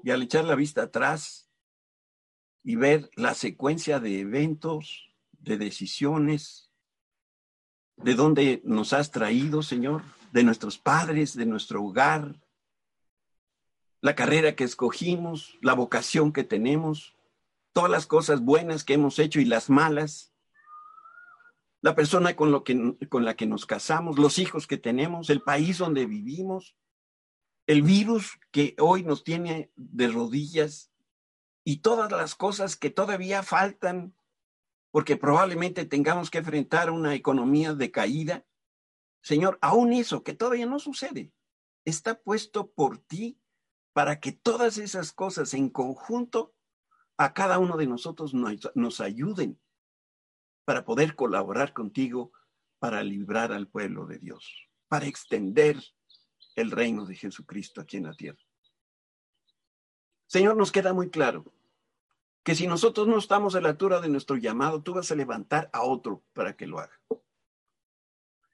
Y 0.04 0.12
al 0.12 0.22
echar 0.22 0.46
la 0.46 0.56
vista 0.56 0.84
atrás 0.84 1.50
y 2.66 2.76
ver 2.78 3.12
la 3.16 3.36
secuencia 3.36 4.00
de 4.00 4.22
eventos, 4.22 5.14
de 5.32 5.56
decisiones, 5.58 6.72
de 7.96 8.16
dónde 8.16 8.62
nos 8.66 8.92
has 8.92 9.12
traído, 9.12 9.62
Señor, 9.62 10.02
de 10.34 10.44
nuestros 10.44 10.80
padres, 10.80 11.36
de 11.36 11.46
nuestro 11.46 11.84
hogar, 11.84 12.42
la 14.02 14.16
carrera 14.16 14.56
que 14.56 14.64
escogimos, 14.64 15.60
la 15.62 15.74
vocación 15.74 16.34
que 16.34 16.44
tenemos, 16.44 17.16
todas 17.72 17.92
las 17.92 18.08
cosas 18.08 18.42
buenas 18.42 18.84
que 18.84 18.96
hemos 18.96 19.20
hecho 19.20 19.40
y 19.40 19.46
las 19.46 19.70
malas, 19.70 20.34
la 21.82 21.94
persona 21.94 22.36
con, 22.36 22.52
lo 22.52 22.64
que, 22.64 22.98
con 23.10 23.26
la 23.26 23.36
que 23.36 23.46
nos 23.46 23.68
casamos, 23.68 24.18
los 24.18 24.40
hijos 24.40 24.66
que 24.66 24.78
tenemos, 24.78 25.30
el 25.30 25.44
país 25.44 25.78
donde 25.78 26.08
vivimos, 26.08 26.76
el 27.68 27.84
virus 27.84 28.40
que 28.50 28.76
hoy 28.80 29.04
nos 29.04 29.24
tiene 29.24 29.72
de 29.76 30.08
rodillas 30.08 30.92
y 31.68 31.78
todas 31.78 32.12
las 32.12 32.36
cosas 32.36 32.78
que 32.78 32.92
todavía 32.92 33.42
faltan, 33.42 34.16
porque 34.92 35.18
probablemente 35.18 35.86
tengamos 35.86 36.30
que 36.30 36.38
enfrentar 36.38 36.92
una 36.92 37.16
economía 37.16 37.74
de 37.74 37.92
caída. 37.92 38.46
Señor, 39.22 39.58
aún 39.62 39.92
eso 39.92 40.24
que 40.24 40.36
todavía 40.36 40.68
no 40.68 40.78
sucede, 40.78 41.34
está 41.84 42.22
puesto 42.22 42.72
por 42.72 43.00
ti 43.00 43.42
para 43.94 44.20
que 44.20 44.32
todas 44.32 44.78
esas 44.78 45.12
cosas 45.12 45.56
en 45.56 45.70
conjunto 45.70 46.56
a 47.18 47.34
cada 47.34 47.58
uno 47.58 47.78
de 47.78 47.88
nosotros 47.88 48.36
nos, 48.36 48.72
nos 48.76 49.02
ayuden 49.02 49.60
para 50.66 50.86
poder 50.86 51.16
colaborar 51.16 51.74
contigo 51.74 52.32
para 52.78 53.02
librar 53.04 53.52
al 53.52 53.68
pueblo 53.68 54.06
de 54.06 54.20
Dios, 54.20 54.70
para 54.88 55.08
extender 55.08 55.82
el 56.56 56.70
reino 56.70 57.06
de 57.06 57.16
Jesucristo 57.16 57.82
aquí 57.82 57.98
en 57.98 58.04
la 58.04 58.14
tierra. 58.14 58.40
Señor, 60.28 60.58
nos 60.58 60.72
queda 60.72 60.94
muy 60.94 61.10
claro 61.10 61.55
que 62.46 62.54
si 62.54 62.68
nosotros 62.68 63.08
no 63.08 63.18
estamos 63.18 63.56
a 63.56 63.60
la 63.60 63.70
altura 63.70 64.00
de 64.00 64.08
nuestro 64.08 64.38
llamado, 64.38 64.84
tú 64.84 64.94
vas 64.94 65.12
a 65.12 65.16
levantar 65.16 65.68
a 65.74 65.82
otro 65.82 66.24
para 66.32 66.56
que 66.56 66.68
lo 66.68 66.78
haga. 66.78 67.02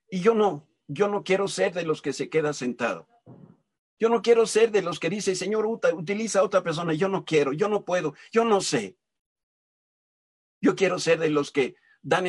Y 0.10 0.22
yo 0.22 0.34
no, 0.34 0.66
yo 0.88 1.10
no 1.10 1.26
quiero 1.26 1.50
ser 1.50 1.74
de 1.74 1.84
los 1.84 2.02
que 2.02 2.14
se 2.14 2.30
queda 2.30 2.54
sentado. 2.54 3.10
Yo 4.00 4.08
no 4.08 4.22
quiero 4.22 4.48
ser 4.48 4.72
de 4.72 4.82
los 4.82 4.98
que 4.98 5.10
dice, 5.10 5.36
Señor, 5.36 5.66
utiliza 5.66 6.40
a 6.40 6.44
otra 6.44 6.64
persona. 6.64 6.94
Yo 6.94 7.10
no 7.10 7.26
quiero, 7.26 7.52
yo 7.52 7.68
no 7.68 7.84
puedo, 7.84 8.16
yo 8.32 8.46
no 8.46 8.62
sé. 8.62 8.98
Yo 10.62 10.78
quiero 10.78 10.98
ser 10.98 11.20
de 11.20 11.30
los 11.30 11.52
que 11.52 11.76